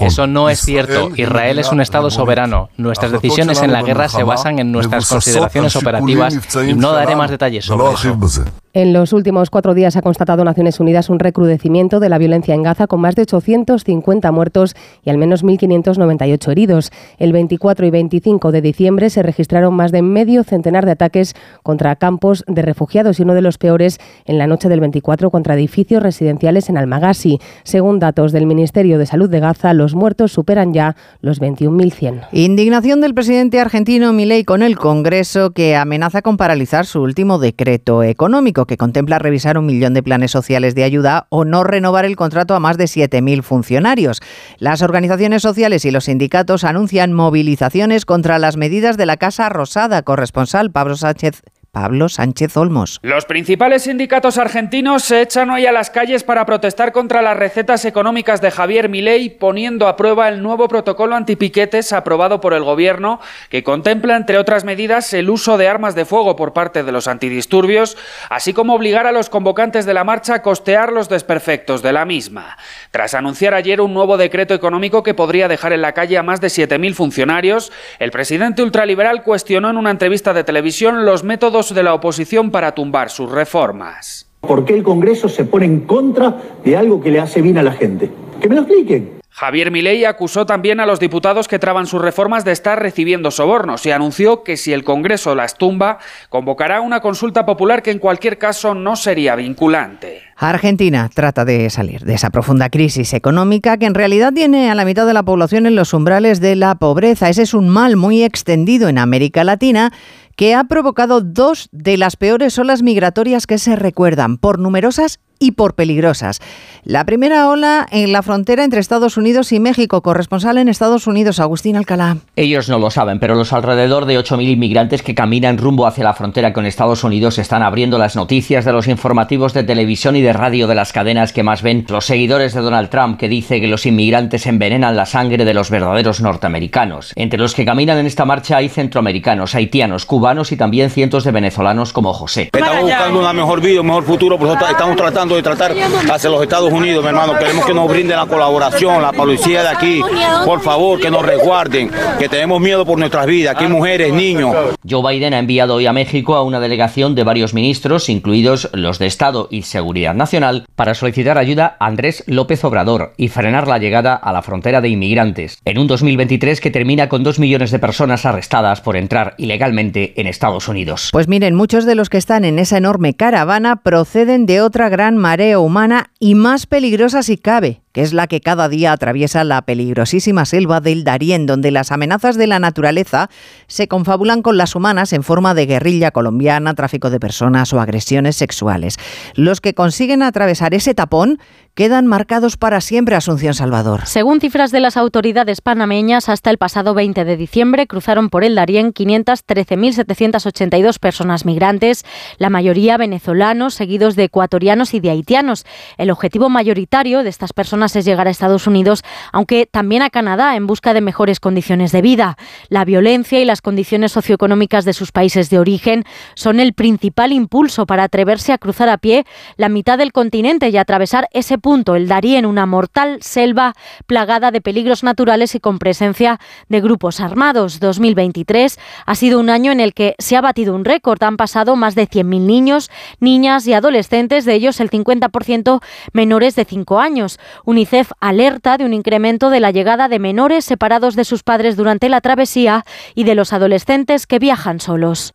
Eso 0.01 0.27
no 0.27 0.51
es 0.51 0.61
cierto. 0.61 1.11
Israel 1.17 1.59
es 1.59 1.71
un 1.73 1.81
Estado 1.81 2.11
soberano. 2.11 2.69
Nuestras 2.77 3.13
decisiones 3.13 3.63
en 3.63 3.73
la 3.73 3.83
guerra 3.83 4.09
se 4.09 4.23
basan 4.23 4.59
en 4.59 4.73
nuestras 4.73 5.09
consideraciones 5.09 5.77
operativas 5.77 6.39
y 6.67 6.75
no 6.75 6.93
daré 6.93 7.17
más 7.17 7.31
detalles 7.31 7.65
sobre 7.65 7.93
eso. 7.95 8.45
En 8.77 8.93
los 8.93 9.13
últimos 9.13 9.51
cuatro 9.51 9.73
días 9.73 9.95
ha 9.95 10.03
constatado 10.03 10.43
Naciones 10.43 10.81
Unidas 10.81 11.09
un 11.09 11.21
recrudecimiento 11.21 12.01
de 12.01 12.09
la 12.09 12.19
violencia 12.19 12.57
en 12.57 12.65
Gaza 12.65 12.89
con 12.89 13.01
más 13.01 13.15
de 13.15 13.23
850 13.23 14.33
muertos 14.33 14.75
y 15.05 15.11
al 15.11 15.17
menos 15.17 15.45
1.598 15.45 16.51
heridos. 16.51 16.91
El 17.19 17.33
24 17.33 17.87
y 17.87 17.91
25 17.91 18.51
de 18.51 18.61
diciembre 18.63 19.11
se 19.11 19.23
registraron 19.23 19.75
más 19.75 19.93
de 19.93 20.03
medio 20.03 20.43
centenar 20.43 20.87
de 20.87 20.91
ataques 20.91 21.37
contra 21.63 21.95
campos 21.95 22.43
de 22.49 22.63
refugiados 22.63 23.21
y 23.21 23.23
uno 23.23 23.35
de 23.35 23.43
los 23.43 23.59
peores 23.59 24.01
en 24.25 24.39
la 24.39 24.49
noche 24.49 24.69
del 24.69 24.81
24 24.81 25.31
contra 25.31 25.55
edificios 25.55 26.03
residenciales 26.03 26.69
en 26.69 26.77
Almagasi. 26.77 27.39
Según 27.63 28.01
datos 28.01 28.33
del 28.33 28.47
Ministerio 28.47 28.99
de 28.99 29.07
Salud 29.07 29.31
de 29.31 29.39
Gaza, 29.39 29.73
los 29.73 29.95
muertos 29.95 30.33
superan 30.33 30.75
ya 30.75 30.97
los 31.21 31.41
21.100. 31.41 32.27
Indignación 32.33 33.01
del 33.01 33.15
presidente 33.15 33.61
argentino 33.61 34.13
Milei 34.13 34.43
con 34.43 34.65
el 34.65 34.77
Congreso 34.77 35.53
que 35.53 35.77
amenaza 35.77 36.23
con 36.23 36.37
paralizar 36.37 36.87
su 36.87 37.03
último 37.03 37.39
decreto 37.39 38.03
económico 38.03 38.64
que 38.67 38.77
contempla 38.77 39.19
revisar 39.19 39.59
un 39.59 39.67
millón 39.67 39.95
de 39.95 40.03
planes 40.03 40.31
sociales 40.31 40.75
de 40.75 40.85
ayuda 40.85 41.27
o 41.31 41.45
no 41.45 41.65
renovar 41.65 42.05
el 42.05 42.17
contrato 42.17 42.55
a 42.55 42.61
más 42.61 42.79
de 42.79 42.85
7.000 42.85 43.43
funcionarios. 43.43 44.21
Las 44.59 44.83
organizaciones 44.83 45.43
sociales 45.43 45.85
y 45.85 45.91
los 45.91 46.05
sindicatos 46.05 46.65
anuncian 46.65 47.13
movilizaciones 47.13 48.05
contra 48.05 48.39
las 48.39 48.57
medidas 48.57 48.97
de 48.97 49.07
la 49.07 49.17
Casa 49.17 49.49
Rosada. 49.49 50.03
Corresponsal 50.03 50.71
Pablo 50.71 50.97
Sánchez 50.97 51.43
Pablo 51.75 52.09
Sánchez 52.09 52.57
Olmos. 52.57 53.01
Los 53.03 53.25
principales 53.25 53.83
sindicatos 53.83 54.39
argentinos 54.39 55.03
se 55.03 55.21
echan 55.21 55.51
hoy 55.51 55.67
a 55.67 55.73
las 55.73 55.91
calles 55.91 56.23
para 56.23 56.47
protestar 56.47 56.93
contra 56.93 57.21
las 57.21 57.37
recetas 57.37 57.85
económicas 57.85 58.41
de 58.41 58.53
Javier 58.53 58.89
Milei, 58.89 59.29
poniendo 59.29 59.89
a 59.89 59.97
prueba 59.97 60.29
el 60.29 60.41
nuevo 60.41 60.69
protocolo 60.69 61.17
antipiquetes 61.17 61.93
aprobado 61.93 62.41
por 62.41 62.55
el 62.55 62.63
gobierno, 62.63 63.21
que 63.49 63.65
contempla, 63.65 64.15
entre 64.17 64.39
otras 64.39 64.65
medidas, 64.65 65.13
el 65.15 65.29
uso 65.29 65.59
de 65.59 65.67
armas 65.67 65.97
de 65.97 66.05
fuego 66.05 66.37
por 66.37 66.53
parte 66.53 66.85
de 66.85 66.93
los 66.93 67.09
antidisturbios, 67.09 67.97
así 68.31 68.53
como 68.53 68.75
obligar 68.75 69.09
a 69.09 69.13
los 69.13 69.29
convocantes 69.29 69.85
de 69.85 69.95
la 69.95 70.05
marcha 70.05 70.37
a 70.37 70.43
costear 70.43 70.93
los 70.93 71.09
desperfectos 71.09 71.83
de 71.83 71.93
la 71.93 72.05
misma. 72.05 72.57
Tras 72.93 73.15
anunciar 73.15 73.53
ayer 73.53 73.81
un 73.81 73.95
nuevo 73.95 74.17
decreto 74.17 74.55
económico 74.55 75.03
que 75.03 75.15
podría 75.15 75.49
dejar 75.49 75.73
en 75.73 75.83
la 75.83 75.93
calle 75.93 76.19
a 76.19 76.23
más 76.23 76.41
de 76.41 76.47
7.000 76.47 76.95
funcionarios, 76.95 77.73
el 77.99 78.13
presidente 78.13 78.63
ultraliberal 78.63 79.25
cuestionó 79.25 79.71
en 79.71 79.77
una 79.77 79.91
entrevista 79.91 80.33
de 80.33 80.45
televisión 80.45 81.05
los 81.05 81.25
métodos 81.25 81.64
de 81.73 81.83
la 81.83 81.95
oposición 81.95 82.51
para 82.51 82.75
tumbar 82.75 83.11
sus 83.11 83.31
reformas. 83.31 84.27
¿Por 84.41 84.65
qué 84.65 84.75
el 84.75 84.83
Congreso 84.83 85.29
se 85.29 85.45
pone 85.45 85.65
en 85.65 85.81
contra 85.81 86.37
de 86.65 86.77
algo 86.77 87.01
que 87.01 87.11
le 87.11 87.21
hace 87.21 87.41
bien 87.41 87.57
a 87.57 87.63
la 87.63 87.73
gente? 87.73 88.11
Que 88.41 88.49
me 88.49 88.57
lo 88.57 88.63
expliquen. 88.63 89.25
Javier 89.37 89.73
Milei 89.73 90.05
acusó 90.05 90.47
también 90.47 90.79
a 90.79 90.87
los 90.87 91.01
diputados 91.01 91.49
que 91.49 91.59
traban 91.59 91.89
sus 91.89 92.01
reformas 92.01 92.45
de 92.45 92.53
estar 92.53 92.81
recibiendo 92.81 93.33
sobornos 93.33 93.85
y 93.85 93.91
anunció 93.91 94.45
que 94.45 94.57
si 94.57 94.73
el 94.73 94.85
Congreso 94.85 95.35
las 95.35 95.59
tumba, 95.59 95.99
convocará 96.29 96.81
una 96.81 97.01
consulta 97.01 97.45
popular 97.45 97.83
que 97.83 97.91
en 97.91 97.99
cualquier 97.99 98.39
caso 98.39 98.77
no 98.77 98.95
sería 98.95 99.35
vinculante. 99.35 100.23
Argentina 100.37 101.11
trata 101.13 101.45
de 101.45 101.69
salir 101.71 102.03
de 102.05 102.15
esa 102.15 102.31
profunda 102.31 102.71
crisis 102.71 103.13
económica 103.13 103.77
que 103.77 103.87
en 103.87 103.95
realidad 103.95 104.33
tiene 104.33 104.71
a 104.71 104.77
la 104.77 104.85
mitad 104.85 105.05
de 105.05 105.15
la 105.15 105.25
población 105.25 105.67
en 105.67 105.75
los 105.75 105.95
umbrales 105.95 106.41
de 106.41 106.55
la 106.55 106.77
pobreza. 106.77 107.29
Ese 107.29 107.43
es 107.43 107.55
un 107.55 107.69
mal 107.69 107.97
muy 107.97 108.23
extendido 108.23 108.89
en 108.89 108.99
América 108.99 109.43
Latina 109.43 109.93
que 110.37 110.55
ha 110.55 110.65
provocado 110.65 111.21
dos 111.21 111.69
de 111.73 111.97
las 111.97 112.17
peores 112.17 112.59
olas 112.59 112.83
migratorias 112.83 113.47
que 113.47 113.59
se 113.59 113.77
recuerdan 113.77 114.39
por 114.39 114.59
numerosas 114.59 115.21
y 115.39 115.53
por 115.53 115.75
peligrosas. 115.75 116.41
La 116.85 117.05
primera 117.05 117.49
ola 117.49 117.87
en 117.91 118.13
la 118.13 118.23
frontera 118.23 118.63
entre 118.63 118.81
Estados 118.81 119.17
Unidos 119.17 119.53
y 119.53 119.61
México, 119.61 120.03
corresponsal 120.03 120.59
en 120.59 120.69
Estados 120.69 121.07
Unidos, 121.07 121.41
Agustín 121.41 121.77
Alcalá. 121.77 122.19
Ellos 122.37 122.69
no 122.69 122.79
lo 122.79 122.91
saben, 122.91 123.19
pero 123.19 123.35
los 123.35 123.55
alrededor 123.55 124.05
de 124.05 124.19
8.000 124.19 124.51
inmigrantes 124.51 125.03
que 125.03 125.15
caminan 125.15 125.57
rumbo 125.57 125.87
hacia 125.87 126.05
la 126.05 126.13
frontera 126.13 126.53
con 126.53 126.67
Estados 126.67 127.03
Unidos 127.03 127.39
están 127.39 127.63
abriendo 127.63 127.97
las 127.97 128.17
noticias 128.17 128.67
de 128.67 128.73
los 128.73 128.87
informativos 128.87 129.55
de 129.55 129.65
televisión 129.65 130.17
y 130.17 130.21
de 130.21 130.35
radio 130.35 130.67
de 130.67 130.75
las 130.75 130.93
cadenas 130.93 131.33
que 131.33 131.43
más 131.43 131.63
ven 131.63 131.87
los 131.89 132.05
seguidores 132.05 132.53
de 132.53 132.61
Donald 132.61 132.91
Trump, 132.91 133.19
que 133.19 133.29
dice 133.29 133.63
que 133.63 133.67
los 133.67 133.87
inmigrantes 133.87 134.47
envenenan 134.47 134.95
la 134.95 135.07
sangre 135.07 135.47
de 135.47 135.55
los 135.55 135.71
verdaderos 135.71 136.21
norteamericanos. 136.21 137.13
Entre 137.17 137.39
los 137.39 137.55
que 137.55 137.65
caminan 137.65 137.97
en 137.97 138.07
esta 138.07 138.27
marcha 138.27 138.59
hay 138.59 138.69
centroamericanos, 138.69 139.55
haitianos, 139.55 140.05
cubanos 140.05 140.53
y 140.53 140.57
también 140.59 140.91
cientos 140.91 141.25
de 141.25 141.33
venezolanos 141.33 141.95
como 141.95 142.13
José. 142.13 142.51
Estamos 142.53 142.83
buscando 142.83 143.21
una 143.21 143.33
mejor 143.33 143.63
vida, 143.63 143.81
un 143.81 143.87
mejor 143.87 144.05
futuro, 144.05 144.39
por 144.39 144.49
eso 144.49 144.67
estamos 144.69 144.97
tratando 144.97 145.24
de 145.33 145.43
tratar 145.43 145.73
hacia 146.13 146.29
los 146.29 146.43
Estados 146.43 146.71
Unidos, 146.71 147.03
mi 147.03 147.09
hermano. 147.09 147.39
Queremos 147.39 147.65
que 147.65 147.73
nos 147.73 147.89
brinden 147.89 148.17
la 148.17 148.27
colaboración, 148.27 149.01
la 149.01 149.13
policía 149.13 149.63
de 149.63 149.69
aquí, 149.69 150.03
por 150.45 150.61
favor, 150.61 151.01
que 151.01 151.11
nos 151.11 151.25
resguarden, 151.25 151.91
que 152.19 152.29
tenemos 152.29 152.61
miedo 152.61 152.85
por 152.85 152.99
nuestras 152.99 153.25
vidas, 153.27 153.57
aquí 153.57 153.67
mujeres, 153.67 154.13
niños. 154.13 154.55
Joe 154.89 155.15
Biden 155.15 155.33
ha 155.33 155.39
enviado 155.39 155.77
hoy 155.77 155.87
a 155.87 155.95
México 155.95 156.35
a 156.35 156.43
una 156.43 156.61
delegación 156.61 157.15
de 157.15 157.25
varios 157.25 157.55
ministros, 157.55 158.11
incluidos 158.11 158.69
los 158.75 158.99
de 158.99 159.07
Estado 159.07 159.49
y 159.51 159.63
Seguridad 159.63 160.15
Nacional, 160.15 160.67
para 160.77 160.95
solicitar 160.95 161.39
ayuda 161.39 161.77
a 161.81 161.87
Andrés 161.87 162.23
López 162.27 162.63
Obrador 162.65 163.15
y 163.17 163.29
frenar 163.29 163.67
la 163.67 163.79
llegada 163.79 164.15
a 164.15 164.33
la 164.33 164.43
frontera 164.43 164.83
de 164.83 164.91
inmigrantes, 164.91 165.59
en 165.65 165.79
un 165.79 165.87
2023 165.87 166.61
que 166.61 166.71
termina 166.71 167.09
con 167.09 167.25
dos 167.25 167.39
millones 167.39 167.71
de 167.71 167.79
personas 167.79 168.27
arrestadas 168.27 168.83
por 168.83 168.97
entrar 168.97 169.35
ilegalmente 169.39 170.21
en 170.21 170.27
Estados 170.27 170.69
Unidos. 170.69 171.09
Pues 171.13 171.29
miren, 171.29 171.55
muchos 171.55 171.87
de 171.87 171.95
los 171.95 172.11
que 172.11 172.19
están 172.19 172.45
en 172.45 172.59
esa 172.59 172.77
enorme 172.77 173.15
caravana 173.15 173.77
proceden 173.77 174.47
de 174.47 174.61
otra 174.61 174.89
gran 174.89 175.14
marea 175.17 175.59
humana 175.59 176.11
y 176.19 176.35
más 176.35 176.67
peligrosa 176.67 177.23
si 177.23 177.37
cabe, 177.37 177.83
que 177.95 178.03
es 178.03 178.13
la 178.13 178.27
que 178.27 178.41
cada 178.41 178.69
día 178.69 178.93
atraviesa 178.93 179.45
la 179.45 179.63
peligrosísima 179.63 180.45
selva 180.45 180.81
del 180.81 181.05
Darién, 181.05 181.47
donde 181.47 181.71
las 181.71 181.93
amenazas 181.93 182.37
de 182.37 182.49
la 182.49 182.59
naturaleza 182.59 183.31
se 183.69 183.87
confabulan 183.87 184.43
con 184.43 184.59
las 184.59 184.75
humanas 184.75 185.13
en 185.13 185.23
forma 185.23 185.55
de 185.55 185.67
guerrilla 185.67 186.11
colombiana, 186.11 186.75
tráfico 186.75 187.09
de 187.09 187.21
personas 187.21 187.73
o 187.73 187.81
agresiones 187.81 188.35
sexuales. 188.35 188.99
Los 189.35 189.61
que 189.61 189.75
consiguen 189.75 190.25
atravesar 190.25 190.75
ese 190.75 190.93
tapón 190.93 191.39
quedan 191.75 192.07
marcados 192.07 192.57
para 192.57 192.81
siempre 192.81 193.17
Asunción 193.17 193.53
Salvador. 193.55 194.07
Según 194.07 194.41
cifras 194.41 194.71
de 194.71 194.79
las 194.81 194.97
autoridades 194.97 195.61
panameñas, 195.61 196.29
hasta 196.29 196.51
el 196.51 196.59
pasado 196.59 196.95
20 196.95 197.25
de 197.25 197.37
diciembre 197.37 197.89
cruzaron 197.89 198.31
por 198.31 198.45
el 198.45 198.55
Darién 198.55 198.93
513.782 198.93 201.01
personas 201.01 201.45
migrantes, 201.45 202.05
la 202.39 202.51
mayoría 202.51 202.97
venezolanos, 202.97 203.75
seguidos 203.75 204.15
de 204.17 204.25
ecuatorianos 204.25 204.95
y 204.95 205.01
de 205.01 205.11
haitianos. 205.11 205.67
El 205.99 206.11
objetivo 206.11 206.49
mayoritario 206.49 207.25
de 207.25 207.29
estas 207.29 207.53
personas 207.53 207.84
es 207.85 208.05
llegar 208.05 208.27
a 208.27 208.31
Estados 208.31 208.67
Unidos, 208.67 209.03
aunque 209.33 209.67
también 209.67 210.03
a 210.03 210.11
Canadá 210.11 210.57
en 210.57 210.67
busca 210.67 210.95
de 210.95 211.01
mejores 211.01 211.39
condiciones 211.39 211.93
de 211.93 212.03
vida. 212.03 212.37
La 212.69 212.85
violencia 212.85 213.41
y 213.41 213.45
las 213.45 213.61
condiciones 213.61 214.13
socioeconómicas 214.13 214.85
de 214.85 214.95
sus 214.95 215.13
países 215.13 215.51
de 215.51 215.59
origen 215.59 216.05
son 216.35 216.61
el 216.61 216.73
principal 216.73 217.33
impulso 217.33 217.87
para 217.87 218.05
atreverse 218.05 218.53
a 218.53 218.59
cruzar 218.59 218.89
a 218.89 218.99
pie 218.99 219.27
la 219.57 219.69
mitad 219.69 219.99
del 219.99 220.13
continente 220.13 220.69
y 220.71 220.77
atravesar 220.77 221.29
ese 221.33 221.59
punto, 221.59 221.95
el 221.95 222.09
Darién, 222.09 222.47
una 222.47 222.67
mortal 222.67 223.19
selva 223.21 223.75
plagada 224.07 224.51
de 224.51 224.61
peligros 224.61 225.05
naturales 225.05 225.55
y 225.55 225.61
con 225.61 225.79
presencia 225.79 226.41
de 226.69 226.81
grupos 226.81 227.21
armados. 227.21 227.81
2023 227.81 228.79
ha 229.07 229.15
sido 229.15 229.39
un 229.39 229.51
año 229.51 229.73
en 229.73 229.81
el 229.81 229.95
que 229.95 230.15
se 230.19 230.37
ha 230.37 230.41
batido 230.41 230.75
un 230.75 230.85
récord. 230.85 231.23
Han 231.23 231.37
pasado 231.37 231.77
más 231.77 231.95
de 231.95 232.09
100.000 232.09 232.41
niños, 232.41 232.91
niñas 233.21 233.67
y 233.67 233.75
adolescentes, 233.75 234.45
de 234.45 234.55
ellos 234.55 234.81
el 234.81 234.91
50% 234.91 235.83
menores 236.13 236.55
de 236.55 236.65
5 236.65 237.01
años. 237.01 237.39
UNICEF 237.75 238.13
alerta 238.21 238.79
de 238.79 238.85
un 238.85 238.95
incremento 238.95 239.51
de 239.51 239.59
la 239.59 239.73
llegada 239.73 240.07
de 240.07 240.21
menores 240.21 240.65
separados 240.65 241.17
de 241.17 241.25
sus 241.25 241.43
padres 241.43 241.75
durante 241.77 242.09
la 242.09 242.21
travesía 242.21 242.85
y 243.17 243.25
de 243.25 243.35
los 243.35 243.53
adolescentes 243.53 244.29
que 244.29 244.39
viajan 244.39 244.79
solos. 244.79 245.35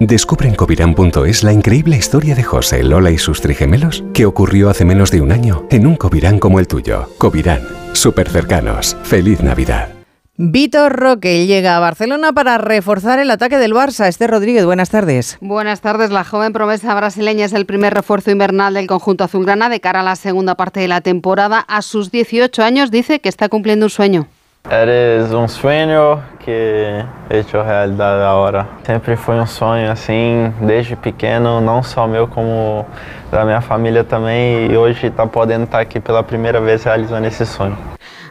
Descubre 0.00 0.48
en 0.48 0.54
Covirán.es 0.54 1.44
la 1.44 1.52
increíble 1.52 1.94
historia 1.94 2.34
de 2.34 2.42
José, 2.42 2.82
Lola 2.82 3.10
y 3.10 3.18
sus 3.18 3.42
trigemelos 3.42 4.02
que 4.14 4.24
ocurrió 4.24 4.70
hace 4.70 4.86
menos 4.86 5.10
de 5.10 5.20
un 5.20 5.30
año 5.30 5.66
en 5.68 5.86
un 5.86 5.96
Covirán 5.96 6.38
como 6.38 6.58
el 6.58 6.66
tuyo. 6.66 7.10
Covirán, 7.18 7.60
súper 7.92 8.30
cercanos. 8.30 8.96
Feliz 9.02 9.42
Navidad. 9.42 9.90
Víctor 10.38 10.98
Roque 10.98 11.46
llega 11.46 11.76
a 11.76 11.80
Barcelona 11.80 12.32
para 12.32 12.56
reforzar 12.56 13.18
el 13.18 13.30
ataque 13.30 13.58
del 13.58 13.74
Barça. 13.74 14.08
Esther 14.08 14.30
Rodríguez, 14.30 14.64
buenas 14.64 14.88
tardes. 14.88 15.36
Buenas 15.42 15.82
tardes. 15.82 16.10
La 16.10 16.24
joven 16.24 16.54
promesa 16.54 16.94
brasileña 16.94 17.44
es 17.44 17.52
el 17.52 17.66
primer 17.66 17.92
refuerzo 17.92 18.30
invernal 18.30 18.72
del 18.72 18.86
conjunto 18.86 19.24
azulgrana 19.24 19.68
de 19.68 19.82
cara 19.82 20.00
a 20.00 20.02
la 20.02 20.16
segunda 20.16 20.54
parte 20.54 20.80
de 20.80 20.88
la 20.88 21.02
temporada. 21.02 21.60
A 21.60 21.82
sus 21.82 22.10
18 22.10 22.62
años 22.62 22.90
dice 22.90 23.20
que 23.20 23.28
está 23.28 23.50
cumpliendo 23.50 23.84
un 23.84 23.90
sueño. 23.90 24.28
Eres 24.68 25.32
um 25.32 25.48
sonho 25.48 26.22
que 26.38 27.04
hecho 27.30 27.60
realidade 27.62 28.22
agora. 28.22 28.68
Sempre 28.84 29.16
foi 29.16 29.36
um 29.36 29.46
sonho 29.46 29.90
assim, 29.90 30.52
desde 30.60 30.94
pequeno, 30.94 31.60
não 31.60 31.82
só 31.82 32.06
meu, 32.06 32.28
como 32.28 32.86
da 33.30 33.44
minha 33.44 33.60
família 33.60 34.04
também. 34.04 34.70
E 34.70 34.76
hoje 34.76 35.06
está 35.06 35.26
podendo 35.26 35.64
estar 35.64 35.80
aqui 35.80 35.98
pela 35.98 36.22
primeira 36.22 36.60
vez 36.60 36.84
realizando 36.84 37.26
esse 37.26 37.46
sonho. 37.46 37.76